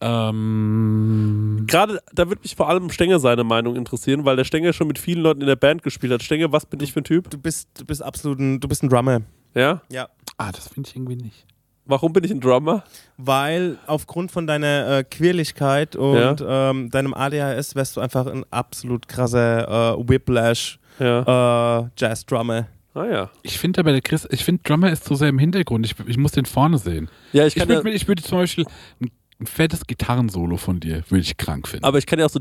[0.00, 4.88] Ähm, Gerade, da würde mich vor allem Stenger seine Meinung interessieren, weil der Stenger schon
[4.88, 6.24] mit vielen Leuten in der Band gespielt hat.
[6.24, 7.30] Stenger, was bin ich für ein Typ?
[7.30, 9.20] Du bist, du bist absolut ein, du bist ein Drummer.
[9.56, 9.80] Ja?
[9.90, 10.08] Ja.
[10.38, 11.44] ah, das finde ich irgendwie nicht.
[11.88, 12.82] Warum bin ich ein Drummer?
[13.16, 19.06] Weil aufgrund von deiner äh, Quirligkeit und ähm, deinem ADHS wärst du einfach ein absolut
[19.08, 21.80] krasser äh, Whiplash Ja.
[21.84, 22.66] äh, Jazz-Drummer.
[22.94, 23.30] Ah ja.
[23.42, 25.86] Ich finde aber, der Chris, ich finde, Drummer ist zu sehr im Hintergrund.
[25.86, 27.08] Ich, ich muss den vorne sehen.
[27.32, 28.64] Ja, ich Ich kann ja, würde ich würd zum Beispiel
[29.00, 31.84] ein, ein fettes Gitarrensolo von dir, würde ich krank finden.
[31.84, 32.40] aber ich kann ja auch so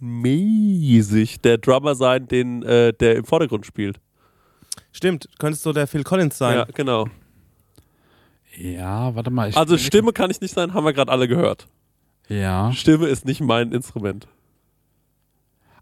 [0.00, 4.00] Genesis-mäßig der Drummer sein, den, äh, der im Vordergrund spielt.
[4.92, 6.56] Stimmt, könntest du der Phil Collins sein.
[6.56, 7.08] Ja, genau.
[8.56, 9.48] Ja, warte mal.
[9.48, 11.66] Ich Also Stimme kann ich nicht sein, haben wir gerade alle gehört.
[12.28, 12.72] Ja.
[12.72, 14.28] Stimme ist nicht mein Instrument.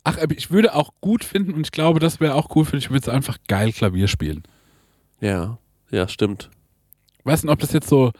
[0.05, 2.77] Ach, aber ich würde auch gut finden und ich glaube, das wäre auch cool für
[2.77, 2.87] dich.
[2.87, 4.43] Ich würde einfach geil Klavier spielen.
[5.21, 5.59] Ja,
[5.91, 6.51] ja, stimmt.
[7.25, 8.11] Weißt du, ob das jetzt so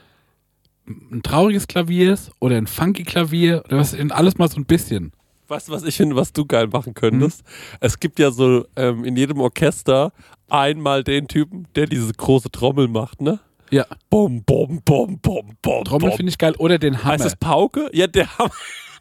[0.87, 5.13] ein trauriges Klavier ist oder ein funky Klavier oder was, alles mal so ein bisschen.
[5.53, 7.41] Weißt du, was ich finde, was du geil machen könntest?
[7.41, 7.77] Hm?
[7.81, 10.11] Es gibt ja so ähm, in jedem Orchester
[10.49, 13.39] einmal den Typen, der diese große Trommel macht, ne?
[13.71, 13.85] Ja.
[14.09, 15.85] Bom, bom, bom, bom, bom.
[15.85, 17.91] Trommel finde ich geil oder den Heißt Hammer, es Pauke?
[17.93, 18.51] Ja, der Hammer.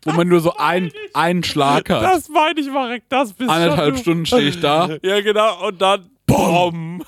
[0.04, 2.04] wo man nur so ein, einen Schlag hat.
[2.04, 3.98] Das meine ich, Marek, das bist du.
[3.98, 4.90] Stunden stehe ich da.
[5.04, 7.02] Ja, genau, und dann BOM!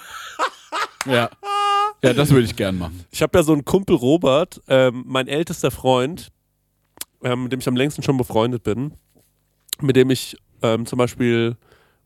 [1.06, 1.30] Ja.
[2.02, 3.04] Ja, das würde ich gern machen.
[3.12, 6.30] Ich habe ja so einen Kumpel Robert, ähm, mein ältester Freund,
[7.26, 8.94] ähm, mit dem ich am längsten schon befreundet bin,
[9.82, 11.58] mit dem ich ähm, zum Beispiel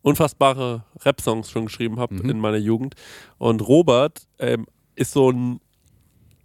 [0.02, 2.30] unfassbare Rap-Songs schon geschrieben habe Mhm.
[2.30, 2.94] in meiner Jugend.
[3.38, 5.60] Und Robert ähm, ist so ein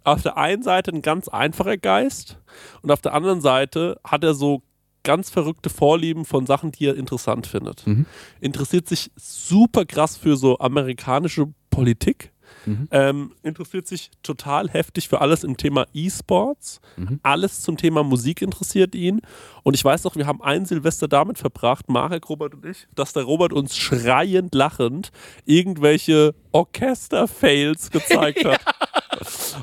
[0.06, 2.38] auf der einen Seite ein ganz einfacher Geist
[2.82, 4.62] und auf der anderen Seite hat er so
[5.02, 7.86] ganz verrückte Vorlieben von Sachen, die er interessant findet.
[7.86, 8.04] Mhm.
[8.40, 12.32] Interessiert sich super krass für so amerikanische Politik.
[12.66, 12.88] Mhm.
[12.90, 16.80] Ähm, interessiert sich total heftig für alles im Thema E-Sports.
[16.96, 17.20] Mhm.
[17.22, 19.20] Alles zum Thema Musik interessiert ihn.
[19.62, 23.12] Und ich weiß noch, wir haben einen Silvester damit verbracht, Marek, Robert und ich, dass
[23.12, 25.10] der Robert uns schreiend lachend
[25.44, 28.60] irgendwelche Orchester-Fails gezeigt hat.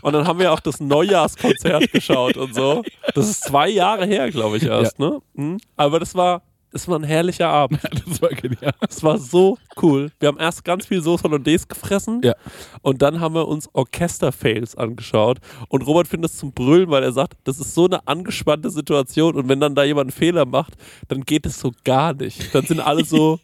[0.01, 2.83] Und dann haben wir auch das Neujahrskonzert geschaut und so.
[3.13, 5.21] Das ist zwei Jahre her, glaube ich, erst, ne?
[5.33, 5.57] Mhm.
[5.75, 7.79] Aber das war, das war ein herrlicher Abend.
[8.07, 8.73] Das war genial.
[8.89, 10.11] Es war so cool.
[10.19, 12.33] Wir haben erst ganz viel Soße Hollandaise gefressen Ja.
[12.81, 15.39] und dann haben wir uns Orchester-Fails angeschaut.
[15.69, 19.35] Und Robert findet es zum Brüllen, weil er sagt, das ist so eine angespannte Situation
[19.35, 20.73] und wenn dann da jemand einen Fehler macht,
[21.07, 22.53] dann geht es so gar nicht.
[22.53, 23.39] Dann sind alle so,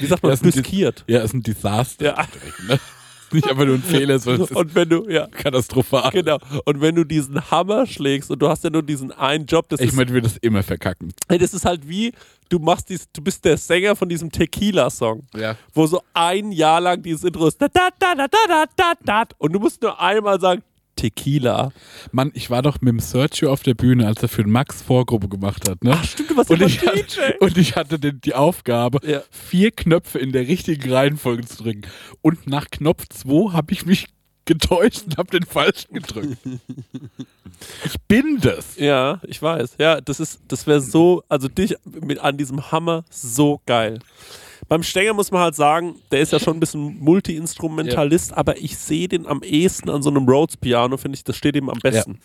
[0.00, 1.04] wie sagt man, Ja, es brüskiert.
[1.06, 2.04] Ja, ist ein Desaster.
[2.04, 2.14] Ja.
[2.34, 2.80] direkt, ne?
[3.32, 6.10] Nicht einfach nur ein Fehler, sondern Und wenn du, ja, katastrophal.
[6.12, 6.38] genau.
[6.64, 9.80] Und wenn du diesen Hammer schlägst und du hast ja nur diesen einen Job, das
[9.80, 11.12] Ich ist meine, wir das immer verkacken.
[11.28, 12.12] Ey, das ist halt wie,
[12.48, 15.56] du machst dies, du bist der Sänger von diesem Tequila-Song, Ja.
[15.74, 17.60] wo so ein Jahr lang dieses Intro ist.
[17.60, 20.62] Da, da, da, da, da, da, da, da, und du musst nur einmal sagen,
[20.96, 21.72] Tequila.
[22.12, 24.82] Mann, ich war doch mit dem Sergio auf der Bühne, als er für den Max
[24.82, 25.92] Vorgruppe gemacht hat, ne?
[25.94, 27.20] Ach, stimmt, du warst und, immer ich hatte, DJ.
[27.40, 29.22] und ich hatte den, die Aufgabe, Ja.
[29.30, 31.82] vier Knöpfe in der richtigen Reihenfolge zu drücken.
[32.22, 34.06] Und nach Knopf 2 habe ich mich
[34.46, 36.38] getäuscht und habe den falschen gedrückt.
[37.84, 38.76] ich bin das.
[38.76, 39.76] Ja, ich weiß.
[39.78, 43.98] Ja, das ist, das wäre so, also dich mit an diesem Hammer so geil.
[44.68, 48.76] Beim Stenger muss man halt sagen, der ist ja schon ein bisschen Multi-Instrumentalist, aber ich
[48.76, 52.18] sehe den am ehesten an so einem Rhodes-Piano, finde ich, das steht ihm am besten.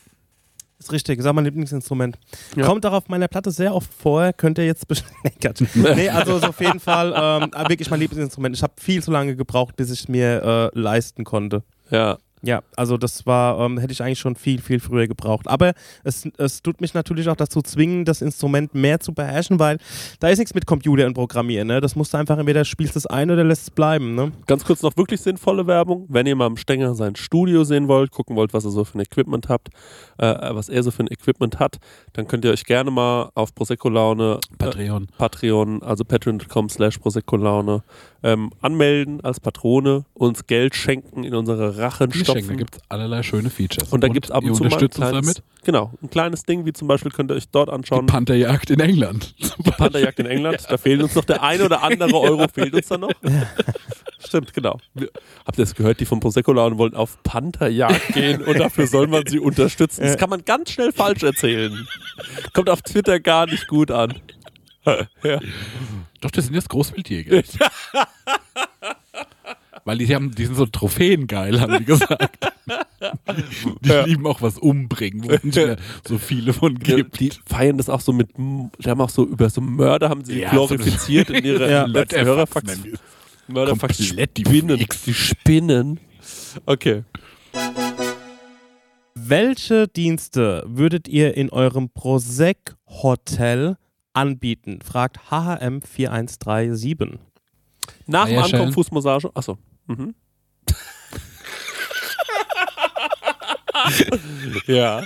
[0.80, 2.18] Ist richtig, ist auch mein Lieblingsinstrument.
[2.56, 2.66] Ja.
[2.66, 4.88] Kommt auch auf meiner Platte sehr oft vor, könnt ihr jetzt
[5.40, 5.62] Quatsch.
[5.76, 8.56] nee, also ist auf jeden Fall ähm, wirklich mein Lieblingsinstrument.
[8.56, 11.62] Ich habe viel zu lange gebraucht, bis ich es mir äh, leisten konnte.
[11.92, 12.18] Ja.
[12.44, 15.48] Ja, also das war, ähm, hätte ich eigentlich schon viel, viel früher gebraucht.
[15.48, 15.74] Aber
[16.04, 19.78] es, es tut mich natürlich auch dazu zwingen, das Instrument mehr zu beherrschen, weil
[20.20, 21.68] da ist nichts mit Computer und Programmieren.
[21.68, 21.82] Ne?
[21.82, 24.16] Das musst du einfach entweder spielst es ein oder lässt es bleiben.
[24.16, 24.32] Ne?
[24.48, 26.08] Ganz kurz noch wirklich sinnvolle Werbung.
[26.10, 28.98] Wenn ihr mal am Stenger sein Studio sehen wollt, gucken wollt, was er so für
[28.98, 29.70] ein Equipment habt,
[30.18, 31.78] äh, was er so für ein Equipment hat,
[32.14, 35.08] dann könnt ihr euch gerne mal auf Prosecco Laune Patreon.
[35.18, 37.84] Patreon, also patreon.com slash Prosecco Laune,
[38.24, 42.58] ähm, anmelden als Patrone, uns Geld schenken, in unsere Rachen Die Schenken, da stopfen.
[42.58, 43.90] gibt es allerlei schöne Features.
[43.92, 45.44] Und da gibt es ab und zu mal ein unterstützt uns kleines, damit.
[45.64, 48.80] genau, ein kleines Ding, wie zum Beispiel könnt ihr euch dort Die anschauen, Pantherjagd in
[48.80, 49.36] England.
[49.66, 50.66] die Pantherjagd in England.
[50.70, 53.12] Da fehlt uns noch der ein oder andere Euro, fehlt uns da noch.
[54.20, 54.78] Stimmt, genau.
[54.94, 55.10] Wir,
[55.46, 56.00] habt ihr das gehört?
[56.00, 60.04] Die von Prosecco Laune wollen auf Pantherjagd gehen und dafür soll man sie unterstützen.
[60.04, 61.88] Das kann man ganz schnell falsch erzählen.
[62.54, 64.14] Kommt auf Twitter gar nicht gut an.
[65.24, 65.40] ja.
[66.22, 67.44] Doch, das sind jetzt Großwildjäger.
[69.84, 72.38] Weil die, haben, die sind so trophäengeil, haben die gesagt.
[73.82, 74.06] Die Ja.
[74.06, 77.20] lieben auch was umbringen, wo es nicht mehr so viele von Die, gibt.
[77.20, 80.42] die feiern das auch so mit, die haben auch so über so Mörder haben sie
[80.42, 81.86] Ja, glorifiziert in ihrer Ja.
[81.86, 82.82] letzten Hörerfax.
[82.84, 83.00] die es.
[83.48, 83.98] Mörderfax.
[83.98, 84.88] Komplett die Spinnen.
[85.08, 86.00] Die Spinnen.
[86.68, 87.04] Okay.
[89.16, 93.78] Welche Dienste würdet ihr in eurem Prosec Hotel
[94.14, 94.80] anbieten?
[94.82, 97.20] Fragt HHM 4137.
[98.08, 98.56] Nach dem Eierschellen.
[98.56, 99.32] Ankommen Fußmassage.
[99.34, 99.58] Achso.
[99.88, 100.14] Mhm.
[104.68, 105.04] ja.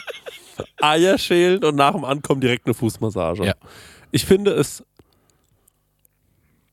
[0.81, 3.45] Eier schälen und nach dem Ankommen direkt eine Fußmassage.
[3.45, 3.53] Ja.
[4.11, 4.83] Ich finde es.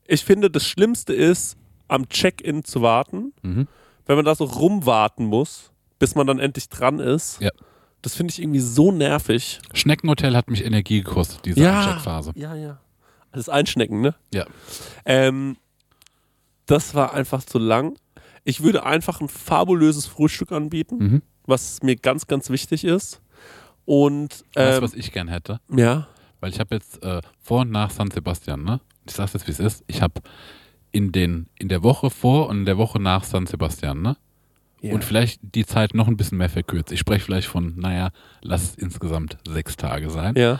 [0.05, 3.67] Ich finde, das Schlimmste ist, am Check-in zu warten, Mhm.
[4.05, 7.39] wenn man da so rumwarten muss, bis man dann endlich dran ist.
[7.41, 7.51] Ja.
[8.03, 9.59] Das finde ich irgendwie so nervig.
[9.73, 12.33] Schneckenhotel hat mich Energie gekostet, diese Checkphase.
[12.35, 12.79] Ja, ja.
[13.31, 14.13] Das Einschnecken, ne?
[14.31, 14.45] Ja.
[15.05, 15.57] Ähm,
[16.67, 17.95] das war einfach zu lang.
[18.43, 20.97] Ich würde einfach ein fabulöses Frühstück anbieten.
[20.97, 21.21] Mhm.
[21.45, 23.21] was mir ganz, ganz wichtig ist.
[23.85, 25.59] Und Weißt du, ähm, was ich gern hätte?
[25.69, 26.07] ja,
[26.39, 28.79] Weil ich habe jetzt äh, vor und nach San Sebastian, ne?
[29.05, 29.83] Ich sag's jetzt, wie es ist.
[29.87, 30.21] Ich habe
[30.91, 34.17] in, den, in der Woche vor und in der Woche nach San Sebastian, ne?
[34.83, 34.93] Ja.
[34.93, 36.91] Und vielleicht die Zeit noch ein bisschen mehr verkürzt.
[36.91, 40.35] Ich spreche vielleicht von, naja, lass es insgesamt sechs Tage sein.
[40.37, 40.59] ja.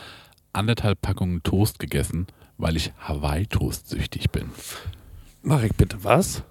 [0.52, 2.26] Anderthalb Packungen Toast gegessen,
[2.58, 4.50] weil ich Hawaii-Toast süchtig bin.
[5.42, 6.42] Marek, bitte, was?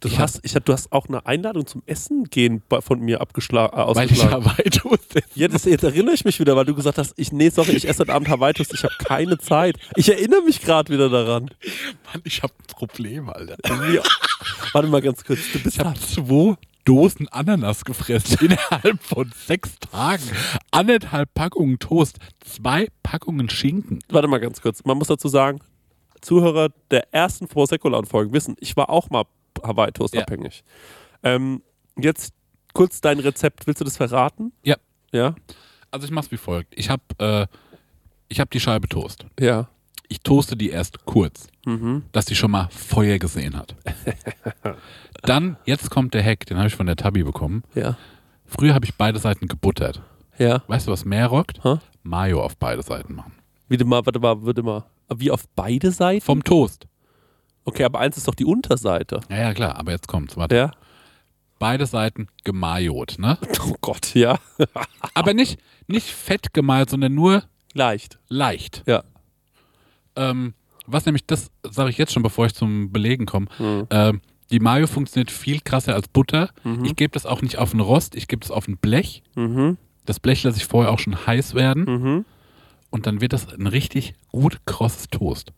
[0.00, 3.20] Du Ich hast, ich, hab- du hast auch eine Einladung zum Essen gehen von mir
[3.22, 3.74] abgeschlagen.
[3.78, 4.22] Äh, Weil ich.
[4.22, 5.26] Hawaii-Toast esse.
[5.34, 7.88] Ja, das, jetzt erinnere ich mich wieder, weil du gesagt hast, ich, nee, sorry, ich
[7.88, 9.76] esse heute Abend Hawaii-Toast, ich habe keine Zeit.
[9.96, 11.44] Ich erinnere mich gerade wieder daran.
[12.12, 13.56] Mann, ich habe ein Problem, Alter.
[13.88, 13.98] Wie,
[14.72, 19.76] warte mal ganz kurz, du bist Ich habe zwei Dosen Ananas gefressen innerhalb von sechs
[19.78, 20.22] Tagen.
[20.70, 24.00] Anderthalb Packungen Toast, zwei Packungen Schinken.
[24.08, 24.84] warte mal ganz kurz.
[24.84, 25.60] Man muss dazu sagen,
[26.20, 29.24] Zuhörer der ersten Prosecco-Folgen wissen, ich war auch mal
[29.62, 30.22] Hawaii-Toast Ja.
[30.22, 30.62] abhängig.
[31.22, 31.62] Ähm,
[31.96, 32.32] jetzt
[32.74, 33.66] kurz dein Rezept.
[33.66, 34.52] Willst du das verraten?
[34.62, 34.76] Ja.
[35.12, 35.34] Ja?
[35.90, 36.72] Also ich mach's wie folgt.
[36.78, 37.46] Ich habe äh,
[38.28, 39.26] ich hab die Scheibe Toast.
[39.38, 39.68] Ja.
[40.12, 42.02] Ich toaste die erst kurz, Mhm.
[42.12, 43.74] dass die schon mal Feuer gesehen hat.
[45.22, 47.62] Dann, jetzt kommt der Hack, den habe ich von der Tabi bekommen.
[47.74, 47.96] Ja.
[48.44, 50.02] Früher habe ich beide Seiten gebuttert.
[50.36, 50.62] Ja.
[50.66, 51.64] Weißt du, was mehr rockt?
[51.64, 51.76] Hä?
[52.02, 53.32] Mayo auf beide Seiten machen.
[53.68, 54.84] Wie mal, warte mal, warte mal.
[55.16, 56.20] Wie auf beide Seiten?
[56.22, 56.86] Vom Toast.
[57.64, 59.20] Okay, aber eins ist doch die Unterseite.
[59.30, 60.36] Ja, ja, klar, aber jetzt kommt's.
[60.36, 60.54] Warte.
[60.56, 60.70] Ja.
[61.58, 63.38] Beide Seiten gemajot, ne?
[63.66, 64.38] Oh Gott, ja.
[65.14, 68.18] Aber nicht, nicht fett gemalt, sondern nur Leicht.
[68.28, 68.82] leicht.
[68.86, 69.04] Ja.
[70.16, 70.54] Ähm,
[70.86, 73.46] was nämlich, das sage ich jetzt schon, bevor ich zum Belegen komme.
[73.58, 73.86] Mhm.
[73.90, 74.20] Ähm,
[74.50, 76.50] die Mayo funktioniert viel krasser als Butter.
[76.84, 79.22] Ich gebe das auch nicht auf ein Rost, ich gebe das auf ein Blech.
[79.34, 79.78] Mhm.
[80.04, 81.84] Das Blech lasse ich vorher auch schon heiß werden.
[81.84, 82.24] Mhm.
[82.90, 85.52] Und dann wird das ein richtig gut krosses Toast.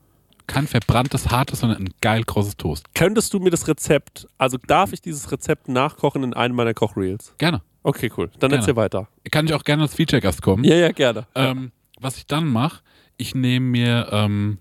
[0.47, 2.87] Kein verbranntes, hartes, sondern ein geil krosses Toast.
[2.95, 7.35] Könntest du mir das Rezept, also darf ich dieses Rezept nachkochen in einem meiner Kochreels?
[7.39, 7.63] Gerne.
[7.83, 8.31] Okay, cool.
[8.39, 8.57] Dann Gerne.
[8.57, 9.09] erzähl weiter.
[9.33, 10.63] Kann ich auch gerne als Feature-Gast kommen.
[10.63, 11.27] Ja, ja, gerne.
[11.35, 12.84] Ähm, was ich dann mache,
[13.17, 14.59] ich nehme mir, ähm,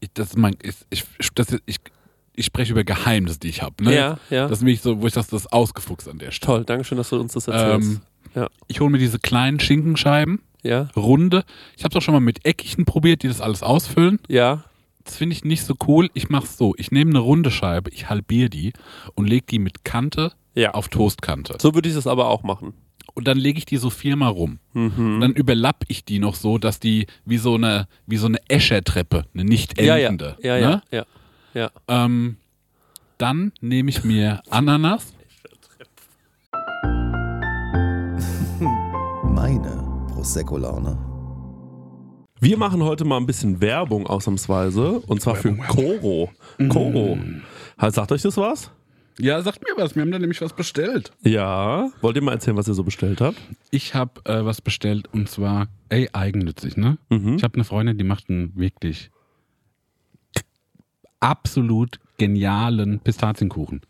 [0.00, 1.04] ich, das ist mein, ich, ich,
[1.34, 1.76] das ist, ich,
[2.36, 3.82] ich spreche über Geheimnisse, die ich habe.
[3.84, 3.94] Ne?
[3.94, 4.42] Ja, ja.
[4.48, 6.46] Das ist nämlich so, wo ich das, das ausgefuchst an der Stelle.
[6.58, 7.88] Toll, danke schön, dass du uns das erzählst.
[7.92, 8.00] Ähm,
[8.34, 8.48] Ja.
[8.66, 11.44] Ich hole mir diese kleinen Schinkenscheiben, ja, runde.
[11.76, 14.18] Ich habe es auch schon mal mit Eckigen probiert, die das alles ausfüllen.
[14.28, 14.64] ja.
[15.06, 16.08] Das finde ich nicht so cool.
[16.14, 16.72] Ich mache es so.
[16.78, 18.72] Ich nehme eine runde Scheibe, ich halbiere die
[19.14, 20.70] und lege die mit Kante Ja.
[20.72, 21.58] auf Toastkante.
[21.60, 22.72] So würde ich das aber auch machen.
[23.16, 24.58] Und dann lege ich die so viermal rum.
[24.72, 25.14] Mhm.
[25.14, 28.38] Und dann überlapp ich die noch so, dass die wie so eine, wie so eine
[28.48, 30.08] Eschertreppe, eine nicht Ja, ja.
[30.08, 30.36] endende.
[30.42, 30.82] Ja, ja, Ne?
[30.90, 31.04] ja.
[31.54, 31.70] Ja.
[31.86, 32.36] Ähm,
[33.18, 35.12] dann nehme ich mir Ananas.
[39.24, 40.98] Meine Prosecco-Laune.
[42.40, 46.30] Wir machen heute mal ein bisschen Werbung ausnahmsweise und zwar für Koro.
[46.68, 47.18] Koro.
[47.78, 48.70] Halt, Sagt euch das was?
[49.20, 49.94] Ja, sagt mir was.
[49.94, 51.12] Wir haben da nämlich was bestellt.
[51.22, 51.88] Ja.
[52.00, 53.36] Wollt ihr mal erzählen, was ihr so bestellt habt?
[53.70, 56.98] Ich habe äh, was bestellt und zwar, ey, eigennützig, ne?
[57.10, 57.36] Mhm.
[57.36, 59.10] Ich habe eine Freundin, die macht einen wirklich
[61.20, 63.80] absolut genialen Pistazienkuchen.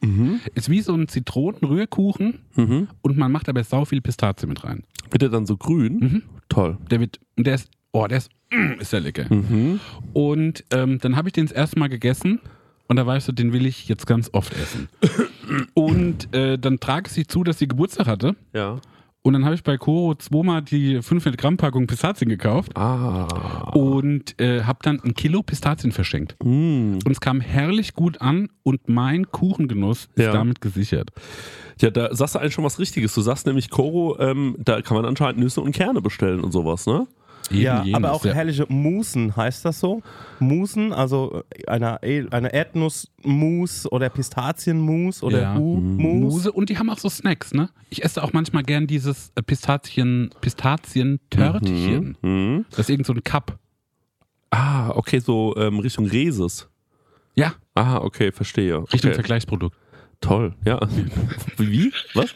[0.54, 2.88] Ist wie so ein Zitronenrührkuchen Mhm.
[3.02, 4.84] und man macht aber sau viel Pistazie mit rein.
[5.10, 5.98] Wird der dann so grün?
[5.98, 6.22] Mhm.
[6.48, 6.78] Toll.
[6.90, 9.32] Der wird, und der ist, oh, der ist, mm, ist der lecker.
[9.34, 9.80] Mhm.
[10.12, 12.40] Und ähm, dann habe ich den das erste Mal gegessen
[12.88, 14.88] und da weißt du, den will ich jetzt ganz oft essen.
[15.74, 18.34] Und äh, dann trage ich sie zu, dass sie Geburtstag hatte.
[18.54, 18.78] Ja.
[19.22, 23.70] Und dann habe ich bei Koro zweimal die 500 Gramm Packung Pistazien gekauft Ah.
[23.74, 26.36] und äh, habe dann ein Kilo Pistazien verschenkt.
[26.44, 26.98] Mm.
[27.04, 30.32] Und es kam herrlich gut an und mein Kuchengenuss ist Ja.
[30.32, 31.08] damit gesichert.
[31.80, 33.14] Ja, da sagst du eigentlich schon was Richtiges.
[33.14, 36.86] Du sagst nämlich, Koro, ähm, da kann man anscheinend Nüsse und Kerne bestellen und sowas,
[36.86, 37.06] ne?
[37.50, 38.32] Eben ja, jenes, aber auch ja.
[38.32, 40.02] herrliche Musen, heißt das so?
[40.40, 45.56] Musen, also eine, eine Erdnussmus oder Pistazienmus oder Ja.
[45.56, 46.32] U-Mus.
[46.34, 47.68] Muse und die haben auch so Snacks, ne?
[47.90, 52.16] Ich esse auch manchmal gern dieses äh, Pistazien, Pistazien-Törtchen.
[52.22, 52.64] Mhm.
[52.70, 53.58] Das ist irgend so ein Cup.
[54.50, 56.68] Ah, okay, so ähm, Richtung Reses.
[57.34, 58.78] Ja, Ah, okay, verstehe.
[58.92, 59.14] Richtung okay.
[59.14, 59.76] Vergleichsprodukt.
[60.20, 60.80] Toll, ja.
[61.58, 61.92] Wie?
[62.14, 62.32] Was?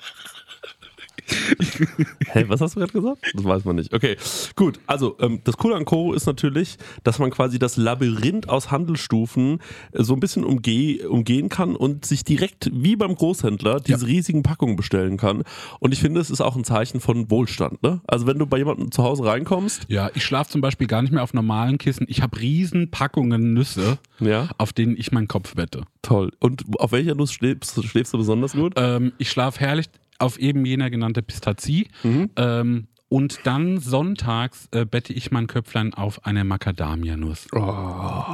[2.33, 3.19] Hä, was hast du gerade gesagt?
[3.35, 3.93] Das weiß man nicht.
[3.95, 4.17] Okay,
[4.57, 4.81] gut.
[4.87, 9.61] Also, ähm, das Coole an Koro ist natürlich, dass man quasi das Labyrinth aus Handelsstufen
[9.93, 14.43] äh, so ein bisschen umgeh umgehen kann und sich direkt wie beim Großhändler diese riesigen
[14.43, 15.43] Packungen bestellen kann.
[15.81, 17.83] Und ich finde, es ist auch ein Zeichen von Wohlstand.
[17.83, 18.01] Ne?
[18.07, 21.12] Also, wenn du bei jemandem zu Hause reinkommst, Ja, ich schlafe zum Beispiel gar nicht
[21.12, 22.07] mehr auf normalen Kissen.
[22.09, 25.83] Ich habe riesen Packungen Nüsse, ja, auf denen ich meinen Kopf wette.
[26.03, 26.33] toll.
[26.41, 28.75] Und auf welcher Nuss schläfst, schläfst du besonders gut?
[28.77, 29.87] Ähm, ich schlafe herrlich
[30.18, 31.88] auf eben jener genannte Pistazie.
[32.02, 32.31] Mhm.
[32.37, 37.47] Ähm, und dann sonntags äh, bette ich mein Köpflein auf eine Macadamia-Nuss.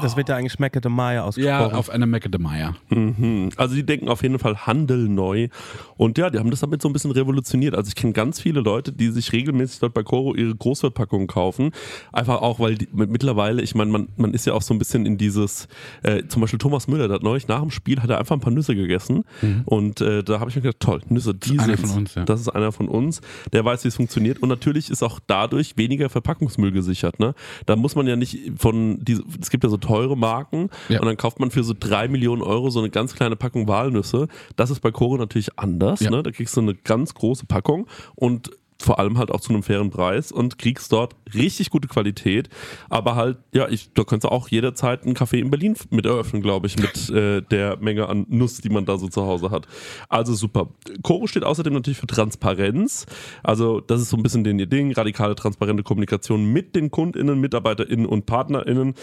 [0.02, 1.72] Das wird ja eigentlich de Maya Ja, ausgesprochen.
[1.74, 2.74] auf eine Macadamia.
[2.88, 3.50] Mhm.
[3.56, 5.48] Also die denken auf jeden Fall Handel neu.
[5.96, 7.74] Und ja, die haben das damit so ein bisschen revolutioniert.
[7.76, 11.70] Also ich kenne ganz viele Leute, die sich regelmäßig dort bei Coro ihre Großverpackungen kaufen.
[12.12, 14.78] Einfach auch, weil die, mit- mittlerweile, ich meine, man, man ist ja auch so ein
[14.78, 15.68] bisschen in dieses,
[16.02, 18.40] äh, zum Beispiel Thomas Müller, der hat neulich nach dem Spiel, hat er einfach ein
[18.40, 19.24] paar Nüsse gegessen.
[19.66, 21.90] Und äh, da habe ich mir gedacht, toll, Nüsse, die Einer sind's.
[21.92, 22.24] von uns, ja.
[22.24, 23.20] Das ist einer von uns,
[23.52, 24.40] der weiß, wie es funktioniert.
[24.42, 27.18] Und natürlich ist auch dadurch weniger Verpackungsmüll gesichert.
[27.20, 27.34] Ne?
[27.66, 31.00] Da muss man ja nicht von, diese, es gibt ja so teure Marken Ja.
[31.00, 34.28] und dann kauft man für so drei Millionen Euro so eine ganz kleine Packung Walnüsse.
[34.56, 36.00] Das ist bei Koro natürlich anders.
[36.00, 36.10] Ja.
[36.10, 36.22] Ne?
[36.22, 38.50] Da kriegst du eine ganz große Packung und
[38.80, 42.48] vor allem halt auch zu einem fairen Preis und kriegst dort richtig gute Qualität.
[42.88, 46.42] Aber halt, ja, ich, da kannst du auch jederzeit einen Café in Berlin mit eröffnen,
[46.42, 49.66] glaube ich, mit äh, der Menge an Nuss, die man da so zu Hause hat.
[50.08, 50.68] Also super.
[51.02, 53.06] Coro steht außerdem natürlich für Transparenz.
[53.42, 54.92] Also das ist so ein bisschen den ihr Ding.
[54.92, 58.94] Radikale, transparente Kommunikation mit den KundInnen, MitarbeiterInnen und PartnerInnen.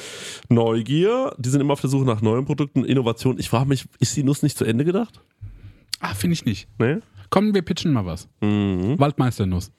[0.50, 1.34] Neugier.
[1.38, 2.84] Die sind immer auf der Suche nach neuen Produkten.
[2.84, 3.40] Innovation.
[3.40, 5.22] Ich frage mich, ist die Nuss nicht zu Ende gedacht?
[6.00, 6.68] Ah, finde ich nicht.
[6.80, 6.98] Nee?
[7.32, 8.28] Komm, wir pitchen mal was.
[8.42, 9.00] Mhm.
[9.00, 9.72] Waldmeisternuss.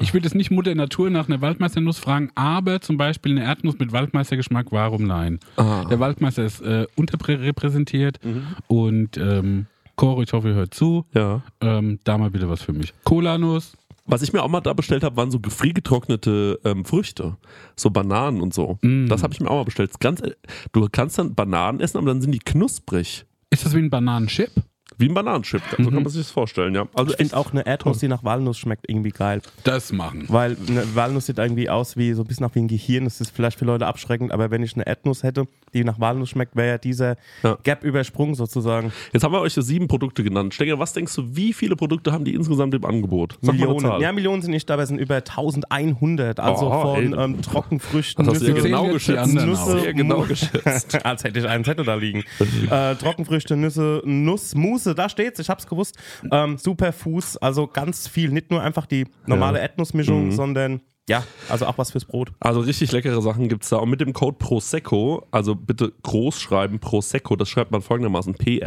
[0.00, 3.78] Ich würde jetzt nicht Mutter Natur nach einer Waldmeisternuss fragen, aber zum Beispiel eine Erdnuss
[3.78, 5.38] mit Waldmeistergeschmack, warum nein?
[5.56, 5.84] Ah.
[5.84, 8.42] Der Waldmeister ist äh, unterrepräsentiert Mhm.
[8.66, 11.04] und ähm, Coro, ich hoffe, ihr hört zu.
[11.14, 11.42] Ja.
[11.60, 12.92] Ähm, da mal bitte was für mich.
[13.04, 13.76] Cola-Nuss.
[14.06, 17.36] Was ich mir auch mal da bestellt habe, waren so gefriergetrocknete ähm, Früchte.
[17.76, 18.78] So Bananen und so.
[18.80, 19.06] Mm.
[19.08, 19.90] Das habe ich mir auch mal bestellt.
[20.00, 20.32] Ganz, äh,
[20.72, 23.26] du kannst dann Bananen essen, aber dann sind die knusprig.
[23.50, 24.50] Ist das wie ein Bananenchip?
[24.98, 25.62] Wie ein Bananenchip.
[25.76, 25.94] So Mhm.
[25.94, 26.86] kann man sich das vorstellen, ja.
[26.94, 29.40] Also Ich finde auch eine Erdnuss, die nach Walnuss schmeckt, irgendwie geil.
[29.64, 30.24] Das machen.
[30.28, 33.04] Weil eine Walnuss sieht irgendwie aus wie so ein bisschen nach wie ein Gehirn.
[33.04, 36.30] Das ist vielleicht für Leute abschreckend, aber wenn ich eine Erdnuss hätte, die nach Walnuss
[36.30, 37.56] schmeckt, wäre ja dieser Ja.
[37.62, 38.92] Gap übersprungen sozusagen.
[39.12, 40.54] Jetzt haben wir euch so sieben Produkte genannt.
[40.54, 43.38] Stenger, was denkst du, wie viele Produkte haben die insgesamt im Angebot?
[43.42, 44.00] Sag Millionen.
[44.00, 46.40] Ja, Millionen sind nicht, aber es sind über 1100.
[46.40, 49.34] Also Oh, von ähm, Trockenfrüchten, Das hast du ja Nüsse, genau geschätzt.
[49.34, 51.04] Nüsse, genau Mu- geschätzt.
[51.06, 52.24] Als hätte ich einen Zettel da liegen.
[52.70, 55.96] äh, Trockenfrüchte, Nüsse, Nuss, Mousse, da steht's, ich hab's gewusst.
[56.30, 58.30] Ähm, Superfuß, also ganz viel.
[58.30, 59.62] Nicht nur einfach die normale Ja.
[59.62, 60.32] Erdnussmischung, Mhm.
[60.32, 62.32] sondern ja, also auch was fürs Brot.
[62.38, 63.76] Also richtig leckere Sachen gibt es da.
[63.78, 68.60] Und mit dem Code Prosecco, also bitte groß schreiben, Prosecco, das schreibt man folgendermaßen: E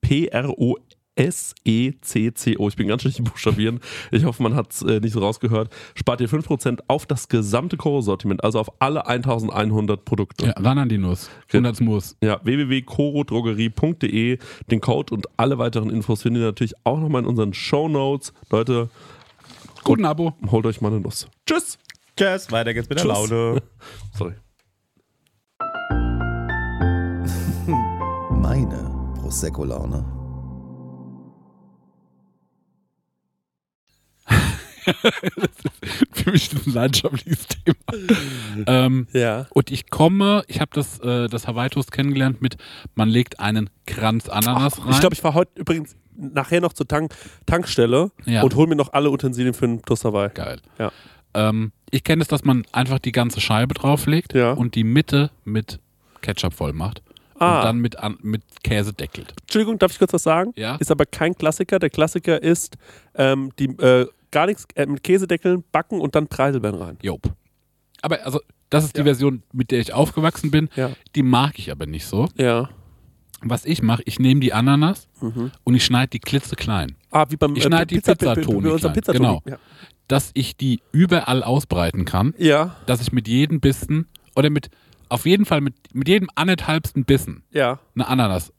[0.00, 0.78] P-R-O-S-E-C-C-O.
[1.16, 2.68] P-R-O-S-E-C-C-O.
[2.68, 3.80] Ich bin ganz schlecht im Buchstabieren.
[4.10, 5.72] Ich hoffe, man hat es äh, nicht so rausgehört.
[5.94, 10.46] Spart ihr 5% auf das gesamte Koro-Sortiment, also auf alle 1100 Produkte.
[10.46, 11.30] Ja, ran an die Nuss.
[11.48, 12.16] 100 Muss.
[12.22, 14.38] Ja, www.corodrogerie.de.
[14.70, 18.32] Den Code und alle weiteren Infos findet ihr natürlich auch nochmal in unseren Show Notes.
[18.50, 18.88] Leute,
[19.84, 20.34] Guten Abo.
[20.50, 21.26] holt euch mal eine Nuss.
[21.46, 21.78] Tschüss.
[22.16, 23.30] Tschüss, weiter geht's mit der Tschüss.
[23.30, 23.62] Laune.
[24.16, 24.34] Sorry.
[28.40, 30.21] Meine Prosecco-Laune.
[36.12, 38.64] Für mich ist das ein leidenschaftliches Thema.
[38.66, 39.46] ähm, Ja.
[39.50, 42.56] und ich komme, ich habe das, äh, das Hawaii Toast kennengelernt mit,
[42.94, 44.90] man legt einen Kranz Ananas rein.
[44.90, 47.14] Ich glaube, ich fahre heute übrigens nachher noch zur Tank
[47.46, 48.42] Tankstelle Ja.
[48.42, 50.30] und hole mir noch alle Utensilien für den Toast Hawaii.
[50.34, 50.60] Geil.
[50.78, 50.92] Ja.
[51.34, 54.52] Ähm, ich kenne es, dass man einfach die ganze Scheibe drauflegt Ja.
[54.52, 55.80] und die Mitte mit
[56.20, 57.02] Ketchup voll macht.
[57.38, 57.58] Ah.
[57.58, 59.34] Und dann mit, mit Käse deckelt.
[59.42, 60.52] Entschuldigung, darf ich kurz was sagen?
[60.54, 60.76] Ja.
[60.76, 61.78] Ist aber kein Klassiker.
[61.80, 62.76] Der Klassiker ist
[63.16, 66.98] ähm, die äh, gar nichts äh, mit Käsedeckeln backen und dann Preiselbeeren rein.
[67.02, 67.22] Job.
[68.00, 68.40] Aber also,
[68.70, 69.04] das ist die Ja.
[69.04, 70.68] Version, mit der ich aufgewachsen bin.
[70.74, 70.90] Ja.
[71.14, 72.26] Die mag ich aber nicht so.
[72.36, 72.68] Ja.
[73.44, 75.50] Was ich mache, ich nehme die Ananas Mhm.
[75.64, 76.96] und ich schneide die klitzeklein.
[77.10, 78.92] Ah, wie beim Ich schneide die Pizzatoni bei klein.
[78.92, 79.18] Pizzatoni.
[79.26, 79.42] Genau.
[79.46, 79.58] Ja.
[80.08, 82.34] Dass ich die überall ausbreiten kann.
[82.38, 84.70] ja, Dass ich mit jedem Bissen oder mit,
[85.08, 88.52] auf jeden Fall mit, mit jedem anderthalbsten Bissen ja, eine Ananas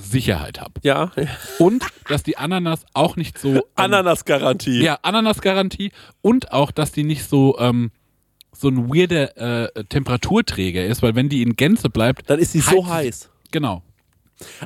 [0.00, 0.74] Sicherheit habe.
[0.82, 1.10] ja.
[1.58, 3.48] Und dass die Ananas auch nicht so.
[3.54, 4.82] Ähm, Ananas-Garantie.
[4.82, 5.90] Ja, Ananas-Garantie.
[6.22, 7.90] Und auch, dass die nicht so, ähm,
[8.52, 12.28] so ein weirder äh, Temperaturträger ist, weil wenn die in Gänze bleibt.
[12.30, 13.30] Dann ist sie so heiß.
[13.50, 13.82] Genau.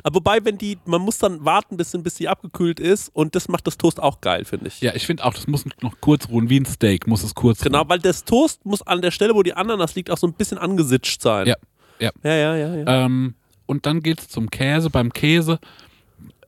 [0.03, 3.47] Aber wobei, wenn die, man muss dann warten, bis, bis sie abgekühlt ist und das
[3.47, 4.81] macht das Toast auch geil, finde ich.
[4.81, 7.61] Ja, ich finde auch, das muss noch kurz ruhen, wie ein Steak muss es kurz
[7.61, 7.89] Genau, ruhen.
[7.89, 10.57] weil das Toast muss an der Stelle, wo die Ananas liegt, auch so ein bisschen
[10.57, 11.47] angesitscht sein.
[11.47, 11.55] Ja,
[11.99, 12.11] ja.
[12.23, 12.75] Ja, ja, ja.
[12.75, 13.05] ja.
[13.05, 13.35] Ähm,
[13.71, 14.89] und dann geht's zum Käse.
[14.89, 15.59] Beim Käse,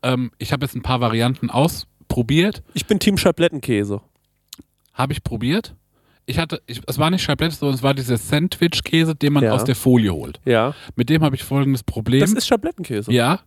[0.04, 2.62] ähm, ich habe jetzt ein paar Varianten ausprobiert.
[2.74, 4.02] Ich bin Team Scheiblettenkäse.
[4.94, 5.74] Habe ich probiert.
[6.26, 9.52] Ich hatte, ich, es war nicht Scheiblettes, sondern es war dieser Sandwich-Käse, den man Ja.
[9.54, 10.40] aus der Folie holt.
[10.46, 10.74] Ja.
[10.96, 12.22] Mit dem habe ich folgendes Problem.
[12.22, 13.12] Das ist Scheiblettenkäse.
[13.12, 13.40] ja,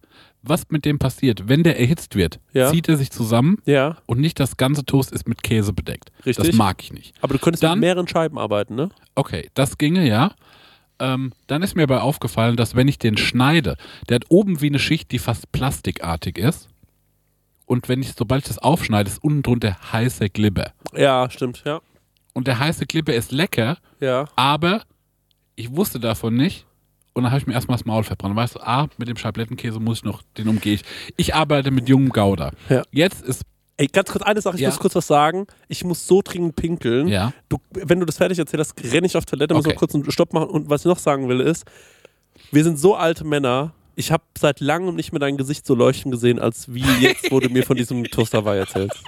[0.43, 1.49] was mit dem passiert?
[1.49, 2.71] Wenn der erhitzt wird, Ja.
[2.71, 6.11] zieht er sich zusammen Ja, und nicht das ganze Toast ist mit Käse bedeckt.
[6.27, 6.47] Richtig.
[6.49, 7.15] Das mag ich nicht.
[7.23, 8.91] aber du könntest Dann- mit mehreren Scheiben arbeiten, ne?
[9.15, 10.33] Okay, das ginge ja.
[10.99, 13.77] Ähm, dann ist mir aber aufgefallen, dass wenn ich den schneide,
[14.09, 16.69] der hat oben wie eine Schicht, die fast plastikartig ist.
[17.67, 20.73] Und wenn ich, sobald ich das aufschneide, ist unten drunter heiße Glibber.
[20.95, 21.81] Ja, stimmt, ja.
[22.33, 24.27] Und der heiße Glibber ist lecker, Ja.
[24.37, 24.83] aber
[25.57, 26.65] ich wusste davon nicht.
[27.15, 28.37] Und dann habe ich mir erstmal das Maul verbrannt.
[28.37, 30.83] Weißt du, ah, mit dem Scheiblettenkäse muss ich noch, den umgehe ich.
[31.17, 32.53] Ich arbeite mit jungem Gouda.
[32.69, 32.83] Ja.
[32.93, 33.43] Jetzt ist,
[33.79, 34.71] Ey, ganz kurz eine Sache, ich Ja.
[34.71, 35.47] muss kurz was sagen.
[35.69, 37.09] Ich muss so dringend pinkeln.
[37.09, 39.75] ja, Du, wenn du das fertig erzählst, renne ich auf Toilette, muss Okay.
[39.75, 40.49] noch kurz einen Stopp machen.
[40.49, 41.65] Und was ich noch sagen will, ist,
[42.53, 43.73] wir sind so alte Männer.
[43.95, 47.41] Ich habe seit langem nicht mehr dein Gesicht so leuchten gesehen, als wie jetzt, wo
[47.41, 48.99] du mir von diesem Toasterwei erzählst.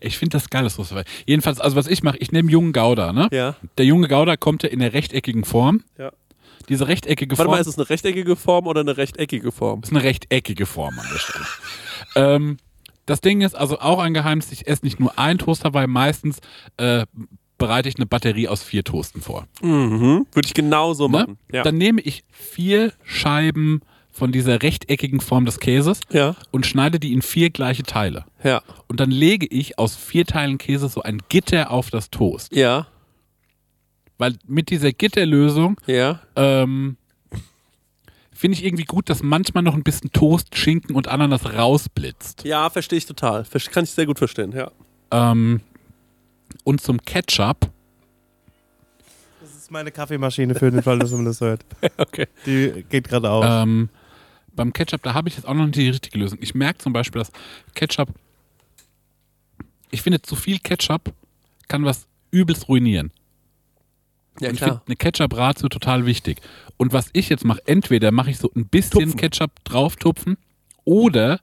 [0.00, 1.04] ich finde das geil, das Toasterwei.
[1.26, 3.28] Jedenfalls, also was ich mache, ich nehme jungen Gouda, ne?
[3.32, 3.56] Ja.
[3.78, 5.82] Der junge Gouda kommt ja in der rechteckigen Form.
[5.98, 6.12] Ja.
[6.68, 9.80] Diese rechteckige Warte Form mal, ist es eine rechteckige Form oder eine rechteckige Form?
[9.82, 11.44] ist eine rechteckige Form an der Stelle.
[12.16, 12.56] ähm,
[13.06, 16.38] das Ding ist also auch ein Geheimnis, ich esse nicht nur ein Toaster, weil meistens
[16.76, 17.04] äh,
[17.58, 19.46] bereite ich eine Batterie aus vier Toasten vor.
[19.62, 20.26] Mhm.
[20.32, 21.12] Würde ich genauso Ne?
[21.18, 21.38] machen.
[21.52, 21.62] Ja.
[21.62, 23.80] Dann nehme ich vier Scheiben
[24.10, 26.36] von dieser rechteckigen Form des Käses ja.
[26.50, 28.24] und schneide die in vier gleiche Teile.
[28.44, 28.62] Ja.
[28.88, 32.54] Und dann lege ich aus vier Teilen Käse so ein Gitter auf das Toast.
[32.54, 32.86] Ja.
[34.18, 36.20] Weil mit dieser Gitterlösung Ja.
[36.36, 36.96] ähm,
[38.42, 42.42] finde ich irgendwie gut, dass manchmal noch ein bisschen Toast, Schinken und Ananas rausblitzt.
[42.44, 43.44] Ja, verstehe ich total.
[43.70, 44.68] Kann ich sehr gut verstehen, ja.
[45.12, 45.60] Ähm,
[46.64, 47.70] und zum Ketchup,
[49.40, 51.64] Das ist meine Kaffeemaschine für den Fall, dass man das hört.
[51.98, 52.26] Okay.
[52.44, 53.46] Die geht gerade aus.
[53.48, 53.90] ähm,
[54.56, 56.38] beim Ketchup, da habe ich jetzt auch noch nicht die richtige Lösung.
[56.42, 57.30] Ich merke zum Beispiel, dass
[57.76, 58.08] Ketchup,
[59.92, 61.12] ich finde, zu viel Ketchup
[61.68, 63.12] kann was übelst ruinieren.
[64.40, 66.40] Ja, Und ich finde eine Ketchup-Ratio total wichtig.
[66.76, 69.16] Und was ich jetzt mache, entweder mache ich so ein bisschen Tupfen.
[69.20, 70.36] Ketchup drauftupfen
[70.84, 71.38] oder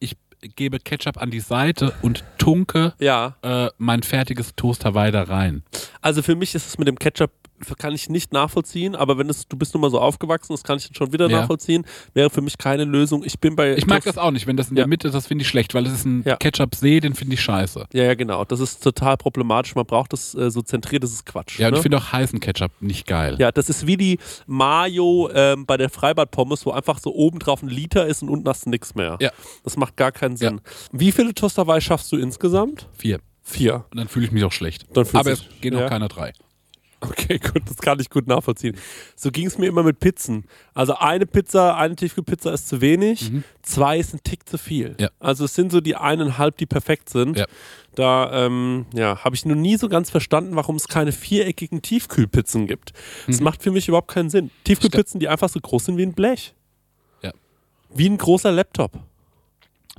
[0.00, 0.16] ich
[0.56, 3.36] gebe Ketchup an die Seite und tunke Ja.
[3.42, 5.62] äh, mein fertiges Toast Hawaii da rein.
[6.02, 7.30] Also für mich ist es mit dem Ketchup
[7.78, 10.76] kann ich nicht nachvollziehen, aber wenn es, du bist nun mal so aufgewachsen, das kann
[10.78, 11.40] ich dann schon wieder Ja.
[11.40, 13.24] nachvollziehen, wäre für mich keine Lösung.
[13.24, 14.82] Ich bin bei Ich mag das auch nicht, wenn das in Ja.
[14.82, 16.36] der Mitte ist, das finde ich schlecht, weil es ist ein Ja.
[16.36, 17.86] Ketchup-See, den finde ich scheiße.
[17.92, 18.44] Ja, ja, genau.
[18.44, 19.74] Das ist total problematisch.
[19.74, 21.58] Man braucht das äh, so zentriert, das ist Quatsch.
[21.58, 21.78] Ja, und ne?
[21.78, 23.36] ich finde auch heißen Ketchup nicht geil.
[23.38, 27.62] ja, das ist wie die Mayo ähm, bei der Freibad-Pommes, wo einfach so oben drauf
[27.62, 29.16] ein Liter ist und unten hast du nichts mehr.
[29.20, 29.30] Ja.
[29.62, 30.60] Das macht gar keinen Sinn.
[30.92, 32.88] Wie viele Toasterwei schaffst du insgesamt?
[32.96, 33.20] Vier.
[33.42, 33.84] Vier.
[33.90, 34.86] Und dann fühle ich mich auch schlecht.
[34.94, 35.84] Dann Aber es gehen ja.
[35.84, 36.32] auch keine drei.
[37.10, 38.76] Okay, gut, das kann ich gut nachvollziehen.
[39.16, 40.44] So ging es mir immer mit Pizzen.
[40.74, 43.30] Also eine Pizza, eine Tiefkühlpizza ist zu wenig,
[43.62, 44.90] zwei ist ein Tick zu viel.
[44.90, 44.96] Mhm.
[45.00, 45.08] Ja.
[45.20, 47.36] Also es sind so die eineinhalb, die perfekt sind.
[47.38, 47.46] Ja.
[47.94, 52.66] Da ähm, ja, habe ich noch nie so ganz verstanden, warum es keine viereckigen Tiefkühlpizzen
[52.66, 52.92] gibt.
[53.26, 53.44] Das Mhm.
[53.44, 54.50] macht für mich überhaupt keinen Sinn.
[54.64, 56.54] Tiefkühlpizzen, die einfach so groß sind wie ein Blech.
[57.22, 57.32] Ja.
[57.94, 58.92] Wie ein großer Laptop.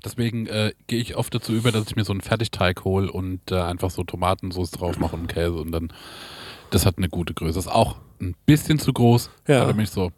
[0.04, 3.40] Deswegen äh, gehe ich oft dazu über, dass ich mir so einen Fertigteig hole und
[3.52, 5.92] äh, einfach so Tomatensauce drauf mache und Käse und dann,
[6.72, 7.60] das hat eine gute Größe.
[7.60, 9.64] Ist auch ein bisschen zu groß, Ja.
[9.64, 10.12] aber bin ich so,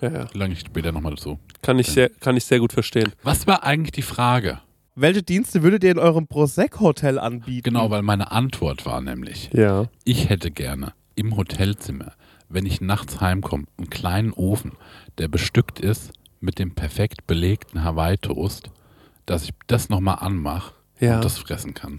[0.00, 0.26] Ja, ja.
[0.32, 1.38] lange ich später nochmal dazu.
[1.62, 3.12] Kann, ich sehr, kann ich sehr gut verstehen.
[3.22, 4.60] Was war eigentlich die Frage?
[4.94, 7.64] Welche Dienste würdet ihr in eurem Prosecco-Hotel anbieten?
[7.70, 9.86] Genau, weil meine Antwort war nämlich, Ja.
[10.04, 12.12] ich hätte gerne im Hotelzimmer,
[12.48, 14.72] wenn ich nachts heimkomme, einen kleinen Ofen,
[15.18, 18.70] der bestückt ist mit dem perfekt belegten Hawaii-Toast,
[19.26, 21.16] dass ich das nochmal anmache Ja.
[21.16, 21.98] und das fressen kann.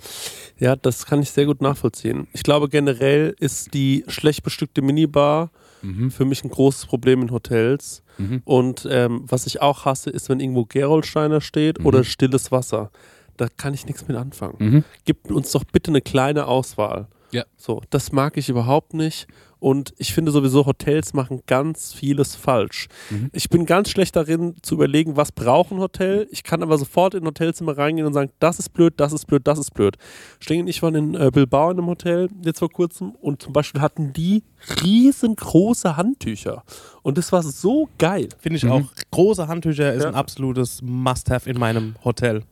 [0.57, 2.27] Ja, das kann ich sehr gut nachvollziehen.
[2.33, 5.49] Ich glaube, generell ist die schlecht bestückte Minibar
[5.83, 6.11] Mhm.
[6.11, 8.03] für mich ein großes Problem in Hotels.
[8.19, 8.43] Mhm.
[8.45, 11.85] Und ähm, was ich auch hasse, ist, wenn irgendwo Gerolsteiner steht Mhm.
[11.87, 12.91] oder stilles Wasser.
[13.37, 14.55] Da kann ich nichts mit anfangen.
[14.59, 14.83] Mhm.
[15.05, 17.07] Gib uns doch bitte eine kleine Auswahl.
[17.31, 17.43] Ja.
[17.57, 19.27] So, das mag ich überhaupt nicht.
[19.59, 22.87] Und ich finde sowieso, Hotels machen ganz vieles falsch.
[23.11, 23.29] Mhm.
[23.31, 26.27] Ich bin ganz schlecht darin zu überlegen, was braucht ein Hotel.
[26.31, 29.27] Ich kann aber sofort in ein Hotelzimmer reingehen und sagen, das ist blöd, das ist
[29.27, 29.97] blöd, das ist blöd.
[30.39, 33.81] Stehen ich waren in äh, Bilbao in einem Hotel jetzt vor kurzem und zum Beispiel
[33.81, 34.41] hatten die
[34.83, 36.63] riesengroße Handtücher.
[37.03, 38.29] Und das war so geil.
[38.39, 38.71] Finde ich Mhm.
[38.71, 38.83] auch.
[39.11, 40.09] Große Handtücher ist Ja.
[40.09, 42.43] ein absolutes Must-Have in meinem Hotel.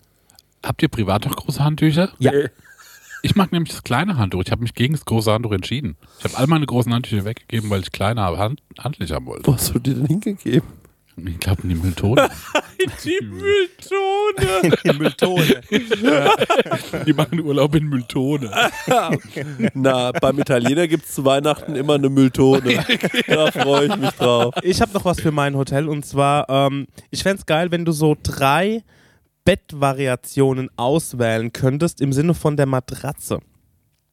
[0.64, 2.10] Habt ihr privat noch große Handtücher?
[2.20, 2.32] Ja.
[3.22, 4.44] Ich mag nämlich das kleine Handtuch.
[4.46, 5.98] Ich habe mich gegen das große Handtuch entschieden.
[6.20, 9.48] Ich habe all meine großen Handtücher weggegeben, weil ich kleine aber hand handlich haben wollte.
[9.48, 10.68] Wo hast du die denn hingegeben?
[11.28, 12.30] Ich glaube, in die Mülltonne.
[13.04, 14.78] Die Mülltone.
[14.86, 15.62] Die Mülltone.
[17.06, 18.52] die machen Urlaub in Mülltonne.
[19.74, 22.86] Na, beim Italiener gibt es zu Weihnachten immer eine Mülltone.
[23.28, 24.56] Da freue ich mich drauf.
[24.64, 27.84] Ich habe noch was für mein Hotel und zwar, ähm, ich fände es geil, wenn
[27.84, 28.84] du so drei
[29.50, 33.40] Bettvariationen auswählen könntest im Sinne von der Matratze.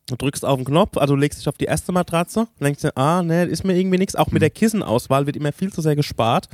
[0.09, 3.22] Du drückst auf den Knopf, also legst dich auf die erste Matratze denkst dir, ah,
[3.22, 4.16] ne, ist mir irgendwie nichts.
[4.16, 6.49] Auch mit der Kissenauswahl wird immer viel zu sehr gespart.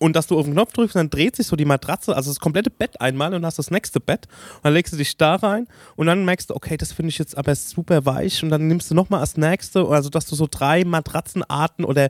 [0.00, 2.30] Und dass du auf den Knopf drückst und dann dreht sich so die Matratze, also
[2.30, 4.26] das komplette Bett einmal und hast das nächste Bett
[4.56, 5.66] und dann legst du dich da rein
[5.96, 8.90] und dann merkst du, okay, das finde ich jetzt aber super weich und dann nimmst
[8.90, 12.08] du nochmal das nächste, also dass du so drei Matratzenarten oder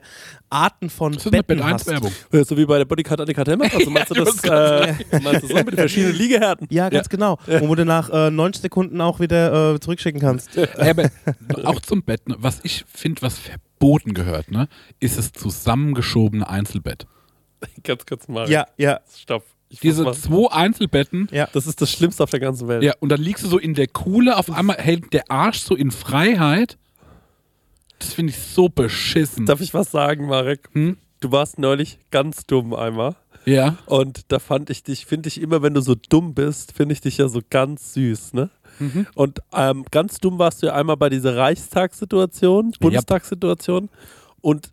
[0.49, 1.87] Arten von Das ist eine Betten Bett 1 hast.
[1.87, 2.11] Werbung.
[2.31, 3.69] Ja, So wie bei der Bodycard Annika Tellmann.
[3.73, 6.67] Also meinst du das, äh, meinst du so mit den verschiedenen Liegehärten?
[6.69, 7.37] Ja, ganz genau.
[7.47, 10.55] Und wo du nach äh, 90 Sekunden auch wieder äh, zurückschicken kannst.
[10.55, 11.09] Ja, aber
[11.65, 12.35] auch zum Bett, ne?
[12.39, 14.67] was ich finde, was verboten gehört, ne,
[14.99, 17.07] ist das zusammengeschobene Einzelbett.
[17.83, 18.49] Ganz kurz mal.
[18.49, 18.99] Ja, ja.
[19.15, 19.43] Stopp.
[19.69, 21.49] Ich Diese zwei Einzelbetten, Ja.
[21.51, 22.83] das ist das Schlimmste auf der ganzen Welt.
[22.83, 25.75] ja, und dann liegst du so in der Kuhle, auf einmal hält der Arsch so
[25.75, 26.77] in Freiheit.
[27.99, 29.45] Das finde ich so beschissen.
[29.45, 30.69] Darf ich was sagen, Marek?
[30.73, 30.97] Hm?
[31.19, 33.15] Du warst neulich ganz dumm einmal.
[33.43, 33.77] Ja.
[33.87, 37.01] Und da fand ich dich, finde ich immer, wenn du so dumm bist, finde ich
[37.01, 38.49] dich ja so ganz süß, ne?
[38.79, 39.07] Mhm.
[39.15, 43.89] Und ähm, ganz dumm warst du ja einmal bei dieser Reichstagssituation, Bundestagssituation.
[44.41, 44.69] Und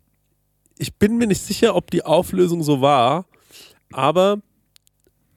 [0.77, 3.25] ich bin mir nicht sicher, ob die Auflösung so war,
[3.91, 4.39] aber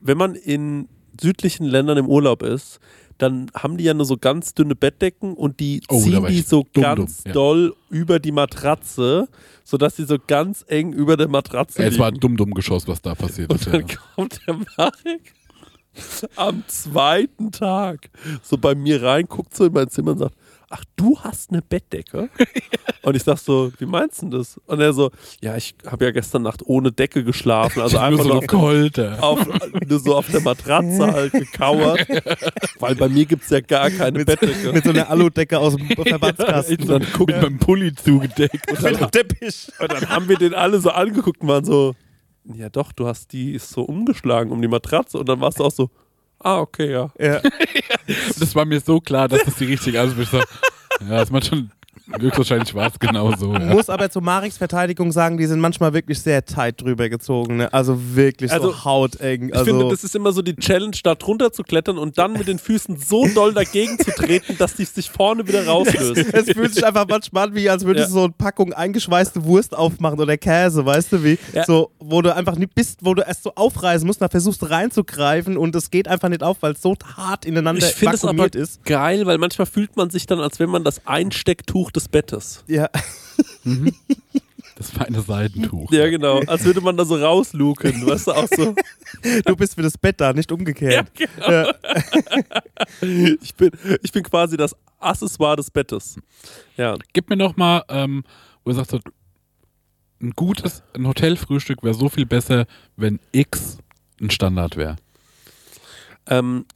[0.01, 0.89] wenn man in
[1.21, 2.79] südlichen Ländern im Urlaub ist,
[3.19, 6.65] dann haben die ja nur so ganz dünne Bettdecken und die Oh, ziehen die so
[6.73, 7.33] dumm, ganz dumm, ja.
[7.33, 9.29] doll über die Matratze,
[9.65, 12.01] sodass sie so ganz eng über der Matratze Es liegen.
[12.01, 13.67] war ein dumm-dumm-Geschoss, was da passiert ist.
[13.67, 13.97] Und dann Ja.
[14.15, 15.35] kommt der Marek
[16.37, 18.09] am zweiten Tag
[18.43, 20.37] so bei mir rein, guckt so in mein Zimmer und sagt,
[20.71, 22.29] ach, du hast eine Bettdecke?
[23.03, 24.61] und ich sag so, wie meinst du denn das?
[24.67, 25.11] Und er so,
[25.41, 29.19] ja, ich habe ja gestern Nacht ohne Decke geschlafen, also einfach Nur nur so Kolter.
[29.23, 29.47] auf,
[29.89, 32.07] nur so auf der Matratze halt gekauert,
[32.81, 34.73] weil bei mir gibt es ja gar keine Bettdecke.
[34.73, 36.81] Mit so einer Aludecke aus dem Verbandskasten.
[36.83, 38.71] Und dann, guck, Mit meinem Pulli zugedeckt.
[38.71, 39.69] Mit einem Teppich.
[39.79, 41.95] und dann haben wir den alle so angeguckt und waren so,
[42.45, 45.65] ja doch, du hast die ist so umgeschlagen um die Matratze und dann warst du
[45.65, 45.91] auch so,
[46.41, 47.11] ah, okay, ja.
[47.19, 47.41] Ja.
[48.39, 50.49] Das war mir so klar, dass das die richtige Antwort ist.
[51.01, 51.71] Ja, das man schon
[52.21, 53.53] höchstwahrscheinlich war es genau so.
[53.53, 53.59] Ja.
[53.61, 57.59] Muss aber zu Mariks Verteidigung sagen, die sind manchmal wirklich sehr tight drüber gezogen.
[57.59, 57.73] Ne?
[57.73, 59.49] Also wirklich Also, so hauteng.
[59.49, 62.33] Ich Also, finde, das ist immer so die Challenge, da drunter zu klettern und dann
[62.33, 66.33] mit den Füßen so doll dagegen zu treten, dass die sich vorne wieder rauslöst.
[66.33, 68.15] es fühlt sich einfach manchmal an, wie als würdest Ja.
[68.15, 71.39] du so eine Packung eingeschweißte Wurst aufmachen oder Käse, weißt du wie?
[71.53, 71.65] Ja.
[71.65, 74.67] So, wo du einfach nicht bist, wo du erst so aufreißen musst, dann versuchst du
[74.67, 78.23] reinzugreifen und es geht einfach nicht auf, weil es so hart ineinander Ich finde es
[78.25, 78.85] aber vakuumiert ist.
[78.85, 82.63] geil, weil manchmal fühlt man sich dann, als wenn man das Einstecktuch des Bettes.
[82.67, 82.89] Ja.
[84.79, 85.91] Das feine Seidentuch.
[85.91, 86.39] Ja, genau.
[86.47, 88.77] Als würde man da so rausluken, weißt du, auch so.
[89.45, 91.09] Du bist für das Bett da, nicht umgekehrt.
[91.15, 91.73] genau.
[93.43, 93.73] Ich bin,
[94.03, 96.17] ich bin quasi das Accessoire des Bettes.
[96.77, 96.97] Ja.
[97.13, 98.23] Gib mir noch mal, ähm,
[98.63, 99.01] wo du sagst, so,
[100.21, 103.79] ein gutes, ein Hotelfrühstück wäre so viel besser, wenn X
[104.21, 104.95] ein Standard wäre.
[106.29, 106.67] Ähm,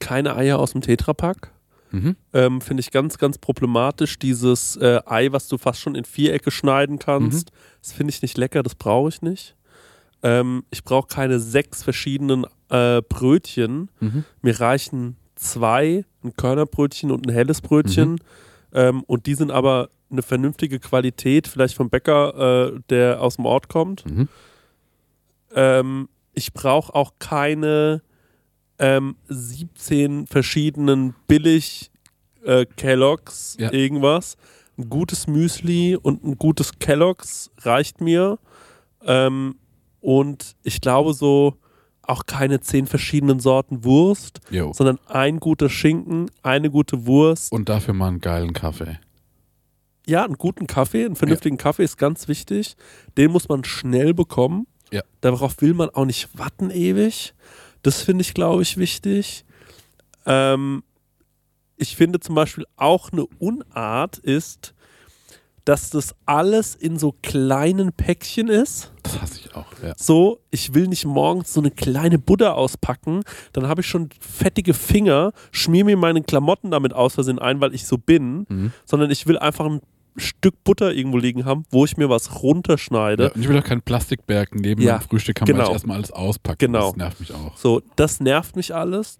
[0.00, 1.52] keine Eier aus dem Tetrapack.
[1.90, 2.16] Mhm.
[2.32, 4.18] Ähm, Finde ich ganz, ganz problematisch.
[4.18, 8.36] Dieses äh, Ei, was du fast schon in Vierecke schneiden kannst, das finde ich nicht
[8.36, 9.56] lecker, das brauche ich nicht.
[10.22, 13.90] Ähm, ich brauche keine sechs verschiedenen äh, Brötchen.
[14.00, 14.24] Mhm.
[14.42, 18.18] Mir reichen zwei, ein Körnerbrötchen und ein helles Brötchen.
[18.72, 23.46] Ähm, und die sind aber eine vernünftige Qualität, vielleicht vom Bäcker, äh, der aus dem
[23.46, 24.04] Ort kommt.
[24.06, 24.28] Mhm.
[25.54, 28.02] Ähm, ich brauche auch keine
[28.78, 31.90] ähm, 17 verschiedenen billig
[32.44, 33.72] äh, Kelloggs, Ja.
[33.72, 34.36] irgendwas.
[34.78, 38.38] Ein gutes Müsli und ein gutes Kelloggs reicht mir.
[39.04, 39.56] Ähm,
[40.00, 41.56] und ich glaube so
[42.02, 44.72] auch keine zehn verschiedenen Sorten Wurst, Jo.
[44.72, 47.50] sondern ein guter Schinken, eine gute Wurst.
[47.50, 48.98] Und dafür mal einen geilen Kaffee.
[50.06, 52.76] Ja, einen guten Kaffee, einen vernünftigen Kaffee ist ganz wichtig.
[53.18, 54.68] Den muss man schnell bekommen.
[54.92, 55.02] Ja.
[55.20, 57.34] Darauf will man auch nicht warten ewig.
[57.86, 59.44] Das finde ich, glaube ich, wichtig.
[60.26, 60.82] Ähm,
[61.76, 64.74] ich finde zum Beispiel auch eine Unart ist,
[65.64, 68.92] dass das alles in so kleinen Päckchen ist.
[69.02, 69.66] Das hasse ich auch.
[69.82, 69.94] Ja.
[69.96, 73.22] So, ich will nicht morgens so eine kleine Butter auspacken,
[73.52, 77.74] dann habe ich schon fettige Finger, schmier mir meine Klamotten damit aus Versehen ein, weil
[77.74, 78.72] ich so bin, Mhm.
[78.84, 79.80] sondern ich will einfach ein
[80.16, 83.24] Stück Butter irgendwo liegen haben, wo ich mir was runterschneide.
[83.24, 85.66] Ja, und ich will auch keinen Plastikberg neben Ja, meinem Frühstück haben, weil genau.
[85.68, 86.66] ich erstmal alles auspacke.
[86.66, 86.88] Genau.
[86.88, 87.56] Das nervt mich auch.
[87.56, 89.18] So, das nervt mich alles.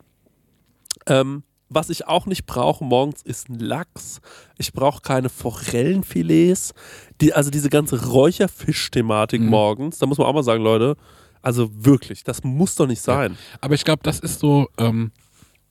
[1.07, 4.20] Ähm, was ich auch nicht brauche morgens ist ein Lachs.
[4.57, 6.72] Ich brauche keine Forellenfilets.
[7.20, 9.49] Die, also diese ganze Räucherfisch-Thematik Mhm.
[9.49, 10.97] morgens, da muss man auch mal sagen, Leute,
[11.42, 13.36] also wirklich, das muss doch nicht sein.
[13.61, 15.11] Aber ich glaube, das ist so, ähm,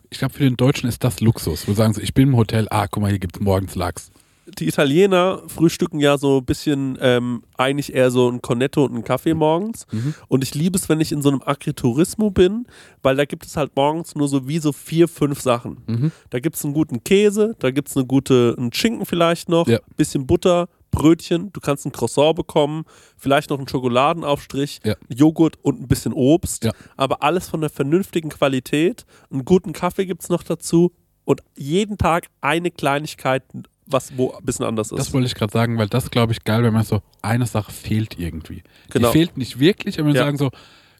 [0.09, 1.67] ich glaube, für den Deutschen ist das Luxus.
[1.67, 4.11] Wo sagen sie, ich bin im Hotel, ah, guck mal, hier gibt es morgens Lachs.
[4.59, 9.03] Die Italiener frühstücken ja so ein bisschen ähm, eigentlich eher so ein Cornetto und einen
[9.03, 9.87] Kaffee morgens.
[9.91, 10.13] Mhm.
[10.27, 12.67] Und ich liebe es, wenn ich in so einem Agriturismo bin,
[13.01, 15.83] weil da gibt es halt morgens nur so wie so vier, fünf Sachen.
[15.87, 16.11] Mhm.
[16.29, 19.67] Da gibt es einen guten Käse, da gibt es eine gute, einen Schinken vielleicht noch,
[19.67, 19.79] Ja.
[19.97, 22.83] bisschen Butter, Brötchen, du kannst ein Croissant bekommen,
[23.17, 24.95] vielleicht noch einen Schokoladenaufstrich, Ja.
[25.09, 26.71] Joghurt und ein bisschen Obst, Ja.
[26.95, 29.05] aber alles von der vernünftigen Qualität.
[29.31, 30.93] Einen guten Kaffee gibt es noch dazu
[31.25, 33.43] und jeden Tag eine Kleinigkeit,
[33.87, 34.99] was wo ein bisschen anders ist.
[34.99, 37.71] Das wollte ich gerade sagen, weil das glaube ich geil, wenn man so, eine Sache
[37.71, 38.63] fehlt irgendwie.
[38.91, 39.11] Genau.
[39.11, 40.23] Die fehlt nicht wirklich, aber wir Ja.
[40.25, 40.49] sagen so,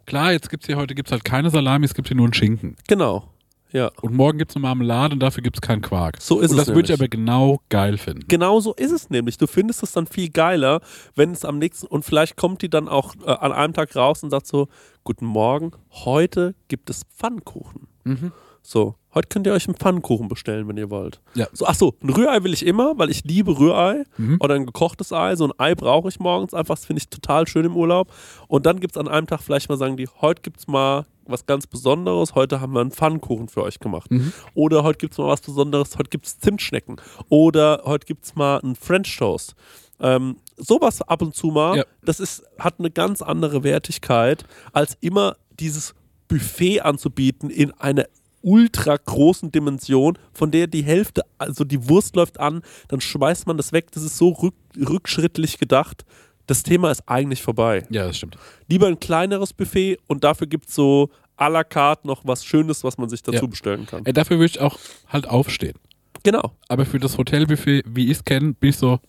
[0.06, 2.76] klar, jetzt gibt's hier heute gibt's halt keine Salami, es gibt hier nur einen Schinken.
[2.88, 3.30] genau.
[3.72, 3.92] Ja.
[4.02, 6.22] Und morgen gibt's eine Marmelade und dafür gibt's keinen Quark.
[6.22, 8.24] So ist und es das würde ich aber genau geil finden.
[8.30, 9.38] Genau so ist es nämlich.
[9.38, 10.80] Du findest es dann viel geiler,
[11.16, 14.24] wenn es am nächsten und vielleicht kommt die dann auch äh, an einem Tag raus
[14.24, 14.70] und sagt so:
[15.04, 17.88] Guten Morgen, heute gibt es Pfannkuchen.
[18.06, 18.32] Mhm.
[18.62, 21.22] So, heute könnt ihr euch einen Pfannkuchen bestellen, wenn ihr wollt.
[21.34, 21.48] Ja.
[21.54, 24.38] So, ach so, ein Rührei will ich immer, weil ich liebe Rührei Mhm.
[24.42, 25.36] oder ein gekochtes Ei.
[25.36, 28.12] So ein Ei brauche ich morgens einfach, das finde ich total schön im Urlaub.
[28.48, 31.06] Und dann gibt es an einem Tag vielleicht mal sagen die, heute gibt es mal
[31.28, 34.12] was ganz Besonderes, heute haben wir einen Pfannkuchen für euch gemacht.
[34.12, 34.32] Mhm.
[34.54, 36.98] Oder heute gibt es mal was Besonderes, heute gibt es Zimtschnecken.
[37.30, 39.56] Oder heute gibt es mal einen French Toast.
[40.00, 41.84] Ähm, sowas ab und zu mal, Ja.
[42.04, 45.96] das ist, hat eine ganz andere Wertigkeit, als immer dieses
[46.28, 48.06] Buffet anzubieten in einer
[48.46, 53.58] ultra großen Dimension, von der die Hälfte, also die Wurst läuft an, dann schmeißt man
[53.58, 53.92] das weg.
[53.92, 56.06] Das ist so rück, rückschrittlich gedacht.
[56.46, 57.88] Das Thema ist eigentlich vorbei.
[57.90, 58.38] Ja, das stimmt.
[58.70, 62.84] Lieber ein kleineres Buffet und dafür gibt es so à la carte noch was Schönes,
[62.84, 63.48] was man sich dazu Ja.
[63.50, 64.06] bestellen kann.
[64.06, 64.78] Ey, dafür würde ich auch
[65.08, 65.74] halt aufstehen.
[66.22, 66.52] Genau.
[66.68, 69.00] Aber für das Hotelbuffet, wie ich es kenne, bin ich so,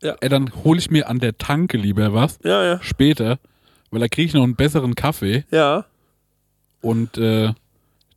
[0.00, 0.14] Ja.
[0.20, 2.80] ey, dann hole ich mir an der Tanke lieber was, Ja, ja.
[2.82, 3.40] später,
[3.90, 5.84] weil da kriege ich noch einen besseren Kaffee Ja.
[6.80, 7.52] und äh,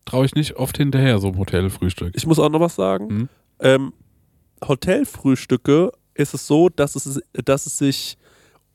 [0.06, 2.14] traue ich nicht oft hinterher, so im Hotelfrühstück.
[2.16, 3.10] Ich muss auch noch was sagen.
[3.10, 3.30] Hm?
[3.60, 3.94] Ähm,
[4.68, 8.18] Hotelfrühstücke ist es so, dass es, dass es sich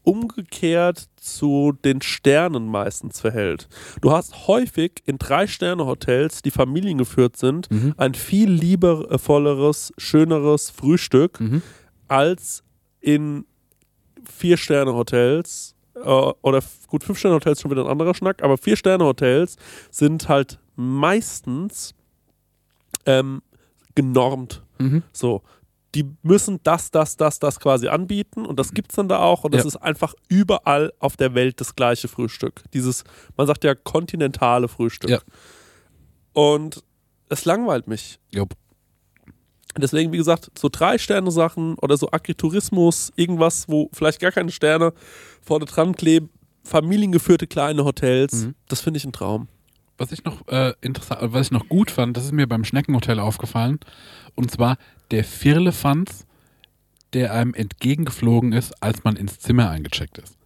[0.02, 3.68] umgekehrt zu den Sternen meistens verhält.
[4.00, 7.94] Du hast häufig in Drei-Sterne-Hotels, die familiengeführt sind, Mhm.
[7.96, 11.62] ein viel liebevolleres, schöneres Frühstück Mhm.
[12.06, 12.62] als
[13.00, 13.46] in
[14.24, 19.56] Vier-Sterne-Hotels äh, oder gut, Fünf-Sterne-Hotels schon wieder ein anderer Schnack, aber Vier-Sterne-Hotels
[19.90, 21.94] sind halt meistens
[23.04, 23.42] ähm,
[23.94, 24.62] genormt.
[24.78, 25.02] Mhm.
[25.12, 25.42] So,
[25.94, 29.54] die müssen das, das, das, das quasi anbieten und das gibt's dann da auch und
[29.54, 29.68] das Ja.
[29.68, 32.62] ist einfach überall auf der Welt das gleiche Frühstück.
[32.74, 33.04] Dieses,
[33.36, 35.10] man sagt ja kontinentale Frühstück.
[35.10, 35.18] Ja.
[36.34, 36.84] Und
[37.28, 38.18] es langweilt mich.
[38.30, 38.54] Jupp.
[39.78, 44.92] Deswegen, wie gesagt, so Drei-Sterne-Sachen oder so Agritourismus, irgendwas, wo vielleicht gar keine Sterne
[45.42, 46.30] vorne dran kleben,
[46.64, 48.54] familiengeführte kleine Hotels, Mhm.
[48.68, 49.48] das finde ich ein Traum.
[49.98, 53.18] Was ich noch äh, interessant, was ich noch gut fand, das ist mir beim Schneckenhotel
[53.18, 53.78] aufgefallen,
[54.34, 54.76] und zwar
[55.10, 56.26] der Firlefanz,
[57.14, 60.36] der einem entgegengeflogen ist, als man ins Zimmer eingecheckt ist.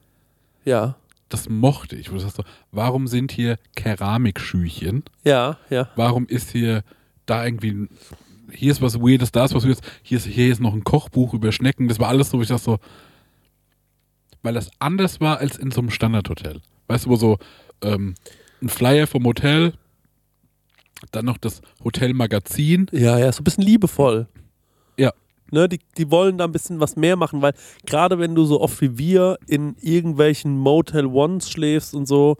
[0.65, 0.97] Ja,
[1.31, 2.11] Das mochte ich.
[2.11, 5.05] Wo du sagst so, warum sind hier Keramikschüchen?
[5.25, 5.89] ja, ja.
[5.97, 6.83] Warum ist hier
[7.27, 7.89] da irgendwie ein-
[8.53, 11.33] hier ist was Weirdes, da ist was Weirdes, hier ist, hier ist noch ein Kochbuch
[11.35, 11.87] über Schnecken.
[11.89, 12.79] Das war alles so, wo ich dachte so,
[14.43, 16.61] weil das anders war als in so einem Standardhotel.
[16.89, 17.39] Weißt du, wo so
[17.83, 18.15] ähm,
[18.63, 19.73] ein Flyer vom Hotel,
[21.13, 22.87] dann noch das Hotelmagazin.
[22.93, 24.29] Ja, ja, so ein bisschen liebevoll.
[24.97, 25.13] Ja.
[25.51, 27.55] Ne, die, die wollen da ein bisschen was mehr machen, weil
[27.87, 32.37] gerade wenn du so oft wie wir in irgendwelchen Motel Ones schläfst und so,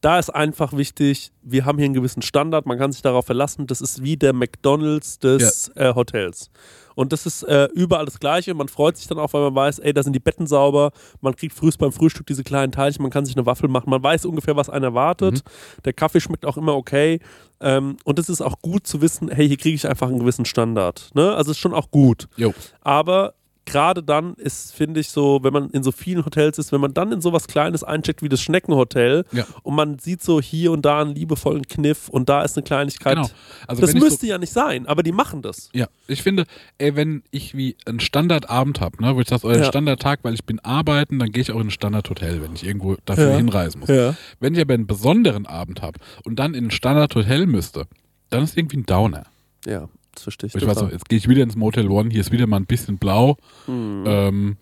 [0.00, 3.66] da ist einfach wichtig, wir haben hier einen gewissen Standard, man kann sich darauf verlassen,
[3.66, 6.50] das ist wie der McDonalds des äh, Hotels.
[6.94, 8.54] Und das ist äh, überall das Gleiche.
[8.54, 10.92] Man freut sich dann auch, weil man weiß, ey, da sind die Betten sauber.
[11.20, 13.02] Man kriegt frühst beim Frühstück diese kleinen Teilchen.
[13.02, 13.90] Man kann sich eine Waffel machen.
[13.90, 15.42] Man weiß ungefähr, was einen erwartet.
[15.84, 17.20] Der Kaffee schmeckt auch immer okay.
[17.60, 20.44] Ähm, und es ist auch gut zu wissen, hey, hier kriege ich einfach einen gewissen
[20.44, 21.10] Standard.
[21.14, 21.34] Ne?
[21.34, 22.28] Also es ist schon auch gut.
[22.36, 22.52] Jo.
[22.80, 23.34] Aber
[23.64, 26.94] gerade dann ist, finde ich, so, wenn man in so vielen Hotels ist, wenn man
[26.94, 29.46] dann in sowas Kleines eincheckt wie das Schneckenhotel Ja.
[29.62, 33.16] und man sieht so hier und da einen liebevollen Kniff und da ist eine Kleinigkeit.
[33.16, 33.28] Genau.
[33.68, 35.68] Also das müsste so, ja nicht sein, aber die machen das.
[35.72, 36.44] ja, ich finde,
[36.78, 39.64] ey, wenn ich wie einen Standardabend habe, ne, wo ich sage, euer Ja.
[39.64, 42.96] Standardtag, weil ich bin arbeiten, dann gehe ich auch in ein Standardhotel, wenn ich irgendwo
[43.04, 43.36] dafür Ja.
[43.36, 43.88] hinreisen muss.
[43.88, 44.14] Ja.
[44.40, 47.86] Wenn ich aber einen besonderen Abend habe und dann in ein Standardhotel müsste,
[48.30, 49.24] dann ist irgendwie ein Downer.
[49.66, 50.54] Ja, das verstehe ich.
[50.54, 50.92] Ich weiß so, total.
[50.92, 53.36] jetzt gehe ich wieder ins Motel One, hier ist wieder mal ein bisschen blau.
[53.66, 54.04] Hm.
[54.06, 54.56] Ähm,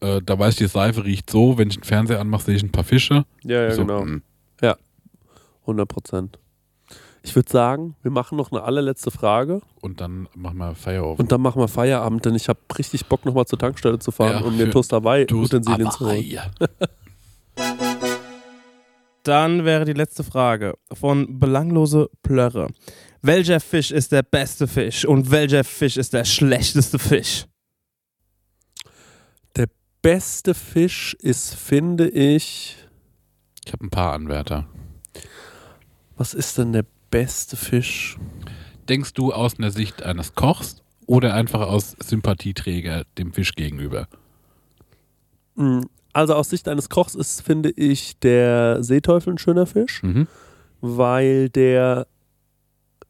[0.00, 1.58] äh, da weiß ich, die Seife riecht so.
[1.58, 3.24] Wenn ich den Fernseher anmache, sehe ich ein paar Fische.
[3.42, 4.02] ja, ja, so, genau.
[4.02, 4.22] hm.
[5.66, 6.38] 100 Prozent.
[7.22, 11.18] Ich würde sagen, wir machen noch eine allerletzte Frage Und dann machen wir Feierabend.
[11.18, 14.42] und dann machen wir Feierabend, denn ich habe richtig Bock, nochmal zur Tankstelle zu fahren
[14.42, 16.24] Ja, und mir Toast dabei Toast Utensilien zu holen.
[16.24, 16.38] Hawaii.
[19.24, 22.68] Dann wäre die letzte Frage von Belanglose Plörre.
[23.26, 27.46] Welcher Fisch ist der beste Fisch und welcher Fisch ist der schlechteste Fisch?
[30.02, 32.76] Beste Fisch ist, finde ich,
[33.64, 34.68] Ich habe ein paar Anwärter.
[36.16, 38.16] was ist denn der beste Fisch?
[38.88, 44.06] Denkst du aus einer Sicht eines Kochs oder einfach aus Sympathieträger dem Fisch gegenüber?
[45.56, 45.80] Mm,
[46.12, 50.28] Also aus Sicht eines Kochs ist, finde ich, der Seeteufel ein schöner Fisch, Mhm.
[50.80, 52.06] weil der,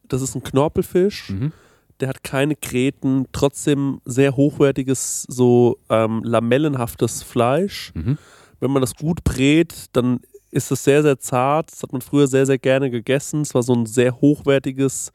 [0.09, 1.51] das ist ein Knorpelfisch, Mhm.
[1.99, 7.91] der hat keine Gräten, trotzdem sehr hochwertiges, so ähm, lamellenhaftes Fleisch.
[7.95, 8.17] Mhm.
[8.59, 10.19] Wenn man das gut brät, dann
[10.51, 11.71] ist es sehr, sehr zart.
[11.71, 13.41] Das hat man früher sehr, sehr gerne gegessen.
[13.41, 15.11] Es war so ein sehr hochwertiges,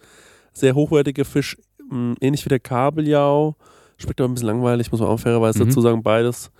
[0.52, 1.56] sehr hochwertiger Fisch,
[1.90, 3.56] mh, ähnlich wie der Kabeljau.
[3.96, 5.68] Schmeckt aber ein bisschen langweilig, muss man auch fairerweise Mhm.
[5.68, 6.50] dazu sagen, beides.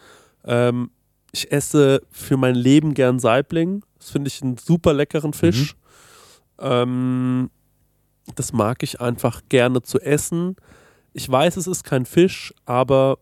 [0.44, 0.90] Ähm,
[1.32, 3.82] ich esse für mein Leben gern Saibling.
[3.98, 5.74] Das finde ich einen super leckeren Fisch.
[6.58, 7.50] Ähm,
[8.36, 10.56] das mag ich einfach gerne zu essen.
[11.12, 13.18] Ich weiß, es ist kein Fisch, aber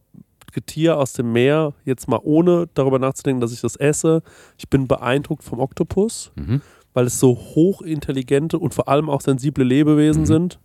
[0.52, 4.22] Getier aus dem Meer, jetzt mal ohne darüber nachzudenken, dass ich das esse.
[4.58, 6.60] Ich bin beeindruckt vom Oktopus, Mhm.
[6.92, 10.26] weil es so hochintelligente und vor allem auch sensible Lebewesen Mhm.
[10.26, 10.60] sind.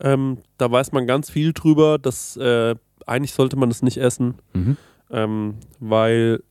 [0.00, 2.74] Ähm, da weiß man ganz viel drüber, dass äh,
[3.06, 4.76] eigentlich sollte man es nicht essen, Mhm.
[5.10, 6.42] ähm, weil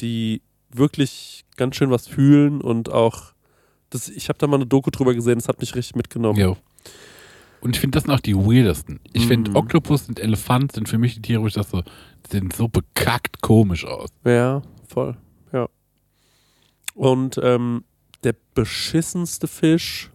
[0.00, 0.42] die
[0.72, 3.33] wirklich ganz schön was fühlen und auch
[3.90, 6.38] das, ich habe da mal eine Doku drüber gesehen, das hat mich richtig mitgenommen.
[6.38, 6.56] Jo.
[7.60, 9.00] Und ich finde, das sind auch die weirdesten.
[9.12, 9.56] Ich finde, Mhm.
[9.56, 12.68] Oktopus und Elefant sind für mich die Tiere, wo ich das so, die sehen so
[12.68, 14.10] bekackt komisch aus.
[14.24, 15.16] Ja, voll.
[15.52, 15.68] Ja.
[16.94, 17.84] Und ähm,
[18.22, 20.10] der beschissenste Fisch,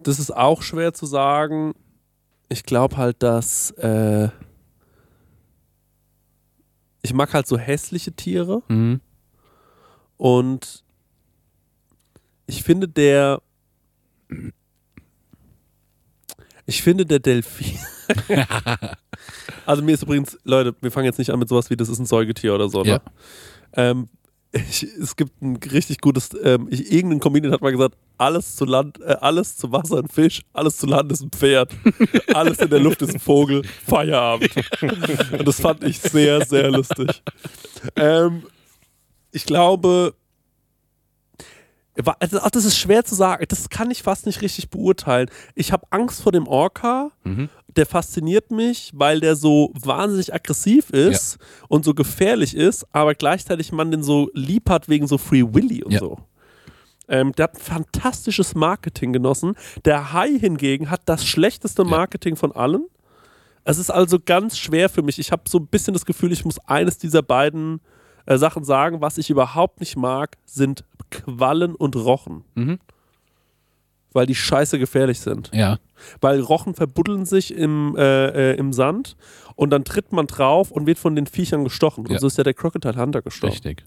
[0.00, 1.74] das ist auch schwer zu sagen.
[2.48, 4.30] Ich glaube halt, dass äh,
[7.02, 9.00] ich mag halt so hässliche Tiere Mhm.
[10.16, 10.84] und
[12.50, 13.40] ich finde der
[16.66, 17.78] ich finde der Delfin
[19.66, 22.00] also mir ist übrigens, Leute, wir fangen jetzt nicht an mit sowas wie, das ist
[22.00, 22.90] ein Säugetier oder so, ne?
[22.90, 23.02] Ja.
[23.74, 24.08] Ähm,
[24.52, 28.64] ich, es gibt ein richtig gutes, ähm, ich, irgendein Comedian hat mal gesagt, alles zu
[28.64, 31.72] Land, äh, alles zu Wasser ein Fisch, alles zu Land ist ein Pferd,
[32.34, 34.50] alles in der Luft ist ein Vogel, Feierabend.
[35.38, 37.22] Und das fand ich sehr, sehr lustig.
[37.96, 38.42] Ähm,
[39.32, 40.14] ich glaube,
[42.06, 45.28] ach, das ist schwer zu sagen, das kann ich fast nicht richtig beurteilen.
[45.54, 47.48] Ich habe Angst vor dem Orca, Mhm.
[47.76, 51.38] der fasziniert mich, weil der so wahnsinnig aggressiv ist
[51.68, 55.82] und so gefährlich ist, aber gleichzeitig man den so lieb hat wegen so Free Willy
[55.84, 56.00] und Ja.
[56.00, 56.18] so.
[57.08, 59.56] Ähm, der hat ein fantastisches Marketing genossen.
[59.84, 62.86] Der Hai hingegen hat das schlechteste Marketing von allen.
[63.64, 65.18] Es ist also ganz schwer für mich.
[65.18, 67.80] Ich habe so ein bisschen das Gefühl, ich muss eines dieser beiden
[68.26, 69.00] äh, Sachen sagen.
[69.00, 72.44] Was ich überhaupt nicht mag, sind Quallen und Rochen.
[72.54, 72.78] Mhm.
[74.12, 75.78] Weil die scheiße gefährlich sind Ja.
[76.20, 79.16] weil Rochen verbuddeln sich im, äh, äh, im Sand
[79.54, 82.06] und dann tritt man drauf und wird von den Viechern gestochen.
[82.06, 82.18] Und Ja.
[82.18, 83.52] so ist ja der Crocodile Hunter gestorben.
[83.52, 83.84] Richtig.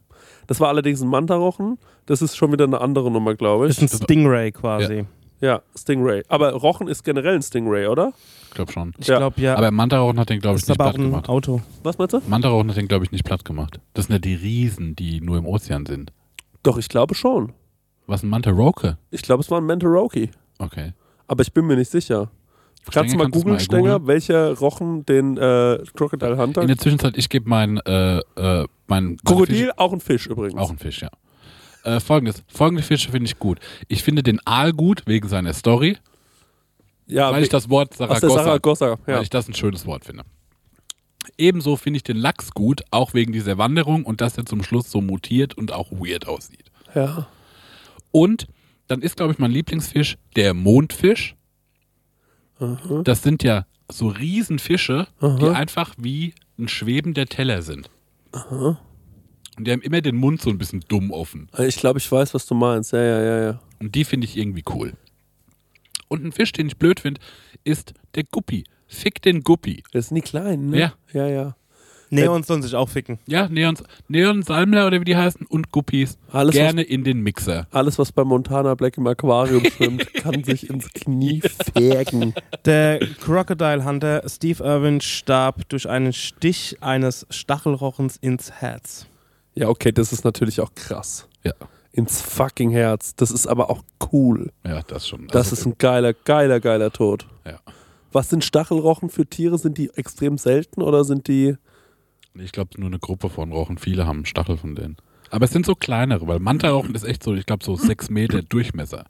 [0.48, 1.78] Das war allerdings ein Manta-Rochen.
[2.06, 3.84] Das ist schon wieder eine andere Nummer, glaube Das ich.
[3.84, 5.06] ist ein Stingray quasi.
[5.42, 6.24] Ja, Stingray.
[6.30, 8.14] Aber Rochen ist generell ein Stingray, oder?
[8.54, 8.93] Ich glaube schon.
[8.99, 9.18] Ich Ja.
[9.18, 9.56] glaube ja.
[9.56, 11.28] Aber Mantarochen hat den, glaube ich, nicht aber auch platt ein gemacht.
[11.28, 11.64] Auto.
[11.82, 12.22] Was meinst du?
[12.28, 13.80] Mantarochen hat den, glaube ich, nicht platt gemacht.
[13.95, 16.14] Das sind ja die Riesen, die nur im Ozean sind.
[16.62, 17.54] Doch, ich glaube schon.
[18.06, 18.99] Was ein Mantaroke?
[19.10, 20.30] Ich glaube, es war ein Mantoroki.
[20.60, 20.93] Okay.
[21.28, 22.30] Aber ich bin mir nicht sicher.
[22.91, 26.62] Kannst du mal googeln, Stenger, welcher Rochen den äh, Crocodile Hunter?
[26.62, 30.60] In der Zwischenzeit, ich gebe mein, äh, äh, mein Krokodil, auch ein Fisch übrigens.
[30.62, 31.10] Auch ein Fisch, ja.
[31.86, 32.43] Äh, Folgendes.
[32.49, 33.58] Folgende Fische finde ich gut.
[33.88, 35.97] Ich finde den Aal gut wegen seiner Story,
[37.08, 38.89] ja, weil ich das Wort Saragossa, Saragossa.
[38.89, 38.97] Ja.
[39.16, 40.24] weil ich das ein schönes Wort finde.
[41.38, 44.91] Ebenso finde ich den Lachs gut, auch wegen dieser Wanderung und dass er zum Schluss
[44.91, 46.72] so mutiert und auch weird aussieht.
[46.95, 47.28] ja.
[48.12, 48.47] Und
[48.88, 51.36] dann ist, glaube ich, mein Lieblingsfisch der Mondfisch.
[53.04, 57.89] Das sind ja so Riesenfische, die einfach wie ein schwebender Teller sind.
[58.32, 58.78] Und
[59.68, 61.49] die haben immer den Mund so ein bisschen dumm offen.
[61.58, 62.91] Ich glaube, ich weiß, was du meinst.
[62.93, 63.60] Ja, ja, ja, ja.
[63.80, 64.93] Und die finde ich irgendwie cool.
[66.14, 67.20] Und ein Fisch, den ich blöd finde,
[67.64, 68.66] ist der Guppi.
[68.86, 69.82] Fick den Guppi.
[69.93, 70.80] Das sind die kleinen, ne?
[70.80, 70.93] Ja.
[71.11, 71.55] Ja, ja.
[72.11, 73.18] Neons sollen sich auch ficken.
[73.26, 73.76] Ja, Neon,
[74.07, 76.20] Neon Salmler oder wie die heißen und Guppis.
[76.32, 77.66] Alles, gerne in den Mixer.
[77.72, 81.41] Alles, was bei Montana Black im Aquarium schwimmt, kann sich ins Knie
[81.76, 82.36] färgen.
[82.66, 89.07] Der Crocodile Hunter Steve Irwin starb durch einen Stich eines Stachelrochens ins Herz.
[89.55, 91.28] Ja, okay, das ist natürlich auch krass.
[91.43, 91.53] Ja.
[91.94, 93.16] Ins fucking Herz.
[93.16, 94.52] Das ist aber auch cool.
[94.66, 95.28] Ja, das schon.
[95.28, 97.28] Das ist ein geiler, geiler, geiler Tod.
[97.46, 97.60] Ja.
[98.12, 99.58] Was sind Stachelrochen für Tiere?
[99.58, 101.56] Sind die extrem selten oder sind die.
[102.36, 103.78] Ich glaube, nur eine Gruppe von Rochen.
[103.78, 104.98] Viele haben Stachel von denen.
[105.30, 108.41] Aber es sind so kleinere, weil Manta-Rochen ist echt so, ich glaube, so sechs Meter
[108.41, 109.06] Durchmesser.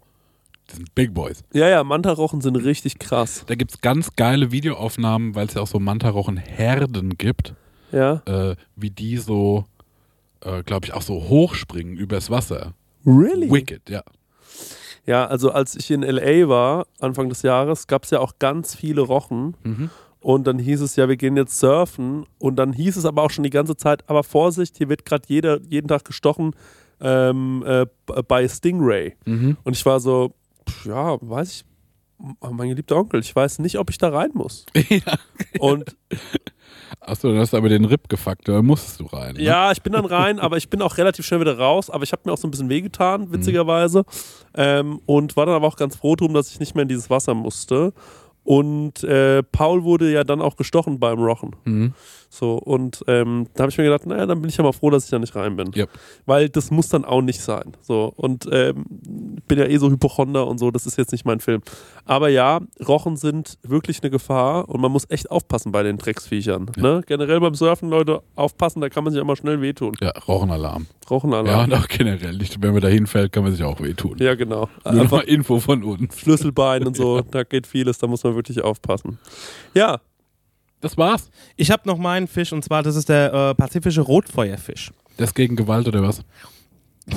[0.67, 1.43] Das sind Big Boys.
[1.53, 3.43] Ja, ja, Mantarochen sind richtig krass.
[3.47, 7.53] Da gibt es ganz geile Videoaufnahmen, weil es ja auch so Manta-Rochen-Herden gibt,
[7.91, 8.21] Ja.
[8.25, 9.65] äh, wie die so,
[10.43, 12.73] äh, glaube ich, auch so hochspringen übers Wasser.
[13.05, 13.51] Really?
[13.51, 14.03] Wicked, ja.
[15.05, 18.73] Ja, also als ich in LA war, Anfang des Jahres, gab es ja auch ganz
[18.73, 19.57] viele Rochen.
[19.63, 19.89] Mhm.
[20.21, 22.25] Und dann hieß es ja, wir gehen jetzt surfen.
[22.39, 25.23] Und dann hieß es aber auch schon die ganze Zeit, aber Vorsicht, hier wird gerade
[25.27, 26.55] jeder jeden Tag gestochen
[27.01, 27.85] ähm, äh,
[28.27, 29.15] bei Stingray.
[29.25, 29.57] Mhm.
[29.63, 30.33] Und ich war so,
[30.69, 31.65] pff, ja, weiß ich,
[32.39, 34.65] mein geliebter Onkel, ich weiß nicht, ob ich da rein muss.
[34.89, 35.17] ja.
[35.59, 35.97] Und
[37.05, 39.35] Achso, du hast aber den Rip gefuckt, da musstest du rein.
[39.35, 39.43] Ne?
[39.43, 41.89] ja, ich bin dann rein, aber ich bin auch relativ schnell wieder raus.
[41.89, 44.05] Aber ich habe mir auch so ein bisschen wehgetan, witzigerweise.
[44.55, 47.09] Ähm, und war dann aber auch ganz froh drum, dass ich nicht mehr in dieses
[47.09, 47.93] Wasser musste.
[48.43, 51.55] Und äh, Paul wurde ja dann auch gestochen beim Rochen.
[51.63, 51.93] Mhm.
[52.33, 54.89] So, und ähm, da habe ich mir gedacht, naja, dann bin ich ja mal froh,
[54.89, 55.71] dass ich da nicht rein bin.
[55.75, 55.87] Yep.
[56.25, 57.73] Weil das muss dann auch nicht sein.
[57.81, 58.85] So, und ähm,
[59.37, 61.61] ich bin ja eh so Hypochonder und so, das ist jetzt nicht mein Film.
[62.05, 66.71] Aber ja, Rochen sind wirklich eine Gefahr und man muss echt aufpassen bei den Drecksviechern.
[66.75, 67.01] Ne?
[67.05, 69.95] Generell beim Surfen, Leute, aufpassen, da kann man sich immer schnell wehtun.
[70.01, 70.87] Ja, Rochenalarm.
[71.03, 71.65] Ja, Rochenalarm.
[71.65, 72.35] und auch generell.
[72.35, 74.17] Nicht, wenn man da hinfällt, kann man sich auch wehtun.
[74.17, 74.69] Ja, genau.
[74.91, 76.17] Nur Einfach Info von uns.
[76.19, 79.19] Schlüsselbein und so, da geht vieles, da muss man wirklich aufpassen.
[79.73, 79.99] Ja,
[80.81, 81.29] Das war's.
[81.55, 84.91] Ich habe noch meinen Fisch und zwar, das ist der äh, pazifische Rotfeuerfisch.
[85.17, 86.21] Das gegen Gewalt oder was?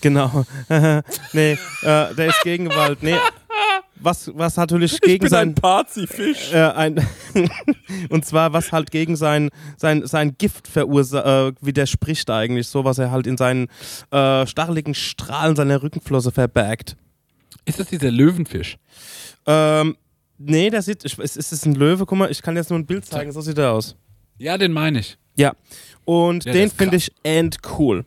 [0.00, 0.44] Genau.
[1.32, 3.02] nee, äh, der ist gegen Gewalt.
[3.02, 3.16] Nee.
[3.96, 5.48] Was, was natürlich ich gegen bin sein.
[5.48, 6.52] ein Pazifisch.
[6.52, 7.06] Äh, ein
[8.10, 12.98] und zwar, was halt gegen sein, sein, sein Gift verursa äh, widerspricht eigentlich, so was
[12.98, 13.68] er halt in seinen
[14.10, 16.96] äh, stacheligen Strahlen seiner Rückenflosse verbergt.
[17.64, 18.76] Ist das dieser Löwenfisch?
[19.46, 19.96] Ähm,
[20.38, 22.78] nee, der sieht, ich, es es ist ein Löwe, guck mal, ich kann jetzt nur
[22.78, 23.96] ein Bild zeigen, so sieht er aus.
[24.38, 25.16] Ja, den meine ich.
[25.36, 25.52] Ja,
[26.04, 28.04] und Ja, den finde ich endcool.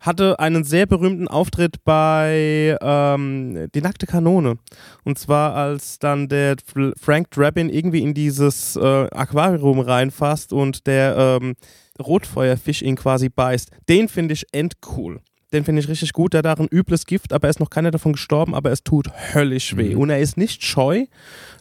[0.00, 4.56] Hatte einen sehr berühmten Auftritt bei ähm, Die nackte Kanone.
[5.04, 6.56] Und zwar, als dann der
[6.98, 11.54] Frank Drabin irgendwie in dieses äh, Aquarium reinfasst und der ähm,
[12.00, 13.70] Rotfeuerfisch ihn quasi beißt.
[13.90, 15.20] Den finde ich endcool.
[15.52, 16.32] Den finde ich richtig gut.
[16.32, 18.82] Der hat auch ein übles Gift, aber er ist noch keiner davon gestorben, aber es
[18.84, 19.94] tut höllisch weh.
[19.94, 20.00] Mhm.
[20.00, 21.06] Und er ist nicht scheu.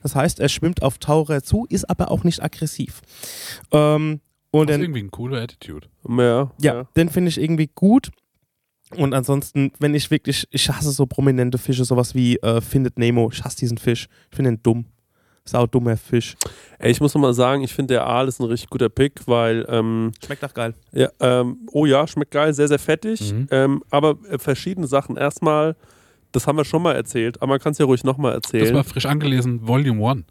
[0.03, 3.01] Das heißt, er schwimmt auf Taucher zu, ist aber auch nicht aggressiv.
[3.71, 4.19] Ähm,
[4.51, 5.87] und Das ist irgendwie ein cooler Attitude.
[6.07, 8.11] Ja, ja, den finde ich irgendwie gut.
[8.95, 13.29] Und ansonsten, wenn ich wirklich, ich hasse so prominente Fische, sowas wie äh, Findet Nemo.
[13.31, 14.07] Ich hasse diesen Fisch.
[14.31, 14.85] Ich finde ihn dumm.
[15.45, 16.35] Sau dummer Fisch.
[16.77, 19.21] Ey, ich muss noch mal sagen, ich finde der Aal ist ein richtig guter Pick,
[19.25, 20.73] weil ähm, Schmeckt auch geil.
[20.91, 23.33] Ja, ähm, oh ja, schmeckt geil, sehr, sehr fettig.
[23.33, 23.47] Mhm.
[23.51, 25.17] Ähm, aber äh, verschiedene Sachen.
[25.17, 25.75] Erstmal,
[26.31, 28.75] das haben wir schon mal erzählt, aber man kann es ja ruhig nochmal Das erzählen.
[28.75, 30.23] war frisch angelesen, Volume 1.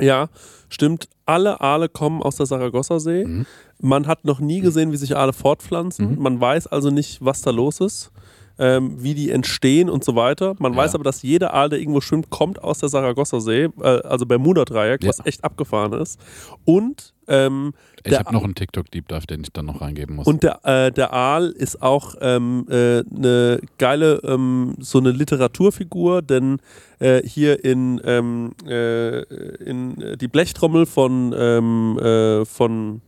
[0.00, 0.28] Ja,
[0.68, 1.08] stimmt.
[1.26, 3.24] Alle Aale kommen aus der Saragossa-See.
[3.24, 3.46] Mhm.
[3.80, 6.12] Man hat noch nie gesehen, wie sich Aale fortpflanzen.
[6.16, 6.22] Mhm.
[6.22, 8.10] Man weiß also nicht, was da los ist,
[8.58, 10.54] ähm, wie die entstehen und so weiter.
[10.58, 10.78] Man Ja.
[10.78, 15.02] weiß aber, dass jeder Aal, der irgendwo schwimmt, kommt aus der Saragossa-See, äh, also Bermuda-Dreieck,
[15.02, 15.08] Ja.
[15.10, 16.18] was echt abgefahren ist.
[16.64, 20.26] Und ähm, Ich habe noch einen TikTok-Deep Dive, den ich dann noch reingeben muss.
[20.26, 26.22] Und der, äh, der Aal ist auch ähm, äh, eine geile, ähm, so eine Literaturfigur,
[26.22, 26.58] denn
[27.00, 29.20] äh, hier in, ähm, äh,
[29.62, 33.02] in äh, die Blechtrommel von, ähm, äh, von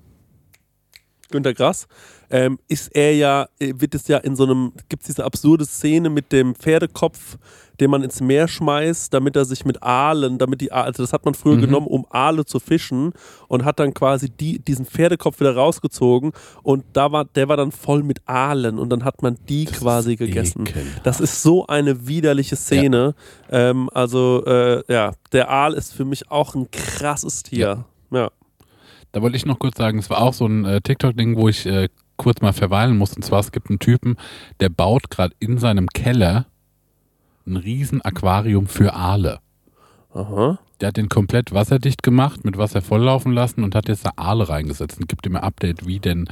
[1.31, 1.87] Günter Grass
[2.31, 5.65] ähm, ist er ja, äh, wird es ja in so einem, gibt es diese absurde
[5.67, 7.39] Szene mit dem Pferdekopf,
[7.81, 11.13] den man ins Meer schmeißt, damit er sich mit Aalen, damit die Aale, also das
[11.15, 11.61] hat man früher Mhm.
[11.63, 13.13] genommen, um Aale zu fischen
[13.49, 17.73] und hat dann quasi die, diesen Pferdekopf wieder rausgezogen und da war, der war dann
[17.73, 20.67] voll mit Aalen und dann hat man die Das quasi gegessen.
[20.67, 21.01] ekelhaft.
[21.07, 23.15] Das ist so eine widerliche Szene.
[23.51, 27.87] Ähm, also äh, ja, der Aal ist für mich auch ein krasses Tier.
[28.11, 28.31] Ja.
[29.13, 31.65] Da wollte ich noch kurz sagen, es war auch so ein äh, TikTok-Ding, wo ich
[31.67, 31.89] äh,
[32.21, 33.17] kurz mal verweilen musste.
[33.17, 34.17] Und zwar, es gibt einen Typen,
[34.61, 36.45] der baut gerade in seinem Keller
[37.47, 39.41] ein riesen Aquarium für Aale.
[40.13, 40.59] Aha.
[40.81, 44.51] Der hat den komplett wasserdicht gemacht, mit Wasser volllaufen lassen und hat jetzt da Aale
[44.51, 46.29] reingesetzt und gibt ihm ein Update, wie denn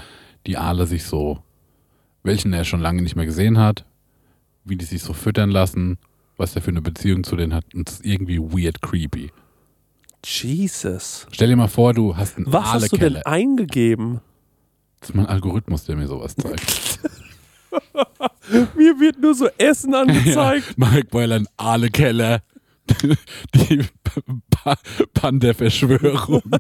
[0.47, 1.43] die Aale sich so,
[2.23, 3.87] welchen er schon lange nicht mehr gesehen hat,
[4.65, 5.97] wie die sich so füttern lassen,
[6.37, 7.65] was er für eine Beziehung zu denen hat.
[7.75, 9.31] Und es ist irgendwie weird creepy.
[10.23, 11.27] Jesus.
[11.31, 14.21] Stell dir mal vor, du hast einen Was hast du denn eingegeben?
[15.01, 17.01] Das ist mein Algorithmus, der mir sowas zeigt.
[18.75, 20.79] Mir wird nur so Essen angezeigt.
[20.79, 22.43] Mike Weiland, Aale-Keller.
[23.55, 23.85] Die
[24.51, 24.75] pa
[25.13, 26.43] Panda-Verschwörung.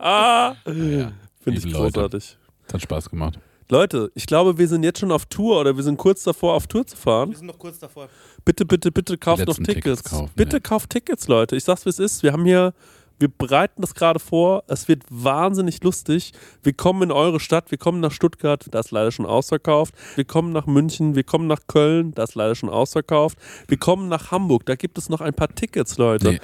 [0.00, 2.36] ja, Finde ich großartig.
[2.66, 3.38] Das hat Spaß gemacht.
[3.70, 6.66] Leute, ich glaube, wir sind jetzt schon auf Tour oder wir sind kurz davor, auf
[6.66, 7.32] Tour zu fahren.
[7.32, 8.08] sind noch kurz davor.
[8.44, 9.74] Bitte, bitte, bitte kauft noch Tickets.
[9.74, 10.60] Tickets kaufen, bitte ja.
[10.60, 11.54] kauft Tickets, Leute.
[11.54, 12.24] Ich sag's, wie es ist.
[12.24, 12.74] Wir haben hier,
[13.20, 14.64] wir bereiten das gerade vor.
[14.66, 16.32] Es wird wahnsinnig lustig.
[16.62, 17.70] Wir kommen in eure Stadt.
[17.70, 18.66] Wir kommen nach Stuttgart.
[18.70, 19.94] Das ist leider schon ausverkauft.
[20.16, 21.14] Wir kommen nach München.
[21.14, 22.12] Wir kommen nach Köln.
[22.14, 23.38] Das ist leider schon ausverkauft.
[23.68, 24.64] Wir kommen nach Hamburg.
[24.64, 26.32] Da gibt es noch ein paar Tickets, Leute.
[26.32, 26.40] Nee,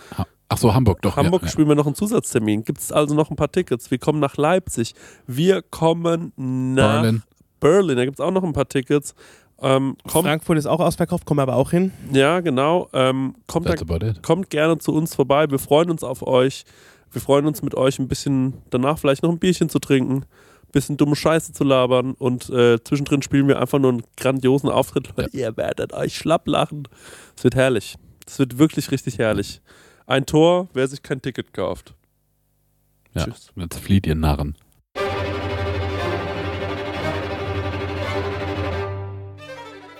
[0.48, 1.16] Ach so, Hamburg, doch.
[1.16, 1.52] Hamburg ja, ja.
[1.52, 2.64] spielen wir noch einen Zusatztermin.
[2.64, 3.90] Gibt es also noch ein paar Tickets?
[3.90, 4.94] Wir kommen nach Leipzig.
[5.26, 7.22] Wir kommen nach Berlin.
[7.58, 7.96] Berlin.
[7.96, 9.14] Da gibt es auch noch ein paar Tickets.
[9.60, 11.92] Ähm, kommt, Frankfurt ist auch ausverkauft, kommen wir aber auch hin.
[12.12, 12.88] ja, genau.
[12.92, 13.74] Ähm, kommt, da,
[14.22, 15.50] kommt gerne zu uns vorbei.
[15.50, 16.64] Wir freuen uns auf euch.
[17.12, 20.72] Wir freuen uns mit euch ein bisschen danach vielleicht noch ein Bierchen zu trinken, ein
[20.72, 25.14] bisschen dumme Scheiße zu labern und äh, zwischendrin spielen wir einfach nur einen grandiosen Auftritt.
[25.16, 26.88] Leute, Ihr werdet euch schlapp lachen.
[27.34, 27.96] Es wird herrlich.
[28.26, 29.62] Es wird wirklich richtig herrlich.
[30.06, 31.94] Ein Tor, wer sich kein Ticket kauft.
[33.14, 33.24] Ja.
[33.24, 33.50] Tschüss.
[33.56, 34.56] Jetzt flieht ihr Narren.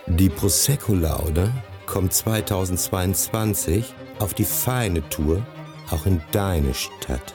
[0.09, 1.52] Die Prosecco-Laude
[1.84, 5.44] kommt 2022 auf die feine Tour
[5.90, 7.34] auch in deine Stadt.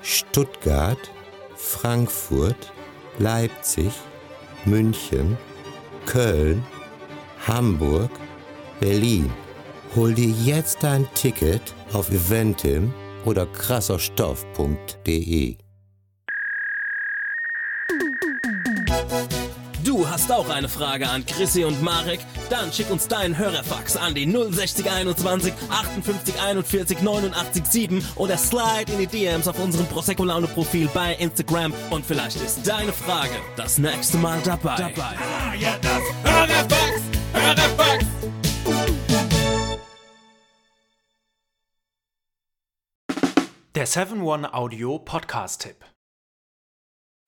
[0.00, 1.10] Stuttgart,
[1.54, 2.72] Frankfurt,
[3.18, 3.92] Leipzig,
[4.64, 5.36] München,
[6.06, 6.64] Köln,
[7.46, 8.10] Hamburg,
[8.80, 9.30] Berlin.
[9.94, 12.94] Hol dir jetzt dein Ticket auf eventim
[13.26, 15.58] oder krasserstoff.de.
[19.92, 22.20] Du hast auch eine Frage an Chrissy und Marek?
[22.48, 29.00] Dann schick uns deinen Hörerfax an die 06021 58 41 89 7 oder slide in
[29.00, 33.76] die DMs auf unserem Prosecco Laune Profil bei Instagram und vielleicht ist deine Frage das
[33.76, 34.76] nächste Mal dabei.
[34.76, 35.14] dabei.
[36.24, 37.02] Hörerfax,
[37.34, 38.06] Hörerfax.
[43.74, 45.84] Der 7-One-Audio-Podcast-Tipp.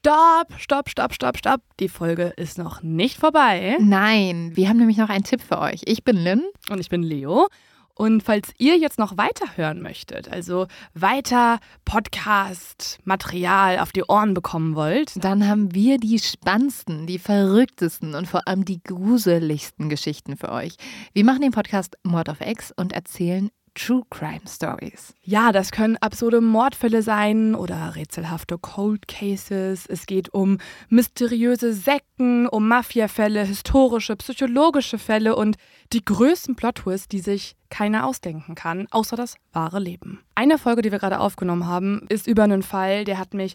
[0.05, 1.62] Stopp, stopp, stopp, stopp, stopp.
[1.80, 3.78] Die Folge ist noch nicht vorbei.
[3.80, 5.80] Nein, wir haben nämlich noch einen Tipp für euch.
[5.86, 6.42] Ich bin Lynn.
[6.68, 7.48] Und ich bin Leo.
[7.94, 14.74] Und falls ihr jetzt noch weiter hören möchtet, also weiter Podcast-Material auf die Ohren bekommen
[14.74, 20.52] wollt, Dann haben wir die spannendsten, die verrücktesten und vor allem die gruseligsten Geschichten für
[20.52, 20.74] euch.
[21.14, 25.14] Wir machen den Podcast Mord of X und erzählen True Crime Stories.
[25.22, 29.87] ja, das können absurde Mordfälle sein oder rätselhafte Cold Cases.
[29.87, 30.59] Es geht um
[30.89, 35.57] mysteriöse Sekten, um Mafiafälle, historische, psychologische Fälle und
[35.93, 40.20] die größten Plot-Twists, die sich keiner ausdenken kann, außer das wahre Leben.
[40.37, 43.55] Eine Folge, die wir gerade aufgenommen haben, ist über einen Fall, der hat mich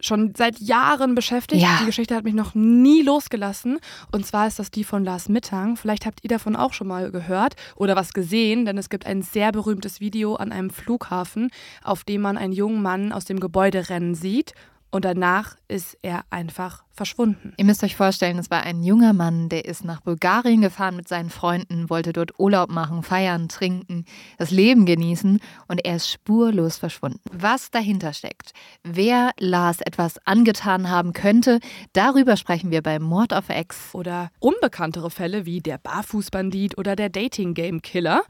[0.00, 1.62] schon seit Jahren beschäftigt.
[1.62, 1.78] Ja.
[1.80, 3.78] Die Geschichte hat mich noch nie losgelassen.
[4.10, 5.76] Und zwar ist das die von Lars Mittang.
[5.76, 9.22] Vielleicht habt ihr davon auch schon mal gehört oder was gesehen, denn es gibt ein
[9.22, 11.50] sehr berühmtes Video an einem Flughafen,
[11.84, 14.54] auf dem man einen jungen Mann aus dem Gebäude rennen sieht.
[14.90, 17.54] Und danach ist er einfach verschwunden.
[17.56, 21.08] Ihr müsst euch vorstellen, es war ein junger Mann, der ist nach Bulgarien gefahren mit
[21.08, 24.04] seinen Freunden, wollte dort Urlaub machen, feiern, trinken,
[24.36, 27.20] das Leben genießen und er ist spurlos verschwunden.
[27.32, 31.60] Was dahinter steckt, wer Lars etwas angetan haben könnte,
[31.92, 33.94] darüber sprechen wir bei Mord of X.
[33.94, 38.22] Oder unbekanntere Fälle wie der Barfußbandit oder der Dating-Game-Killer,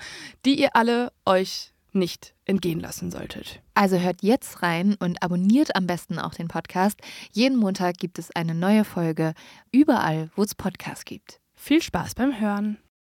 [0.45, 3.61] die ihr alle euch nicht entgehen lassen solltet.
[3.75, 7.01] Also hört jetzt rein und abonniert am besten auch den Podcast.
[7.33, 9.35] Jeden Montag gibt es eine neue Folge,
[9.73, 11.41] überall, wo es Podcasts gibt.
[11.55, 12.79] Viel Spaß beim Hören.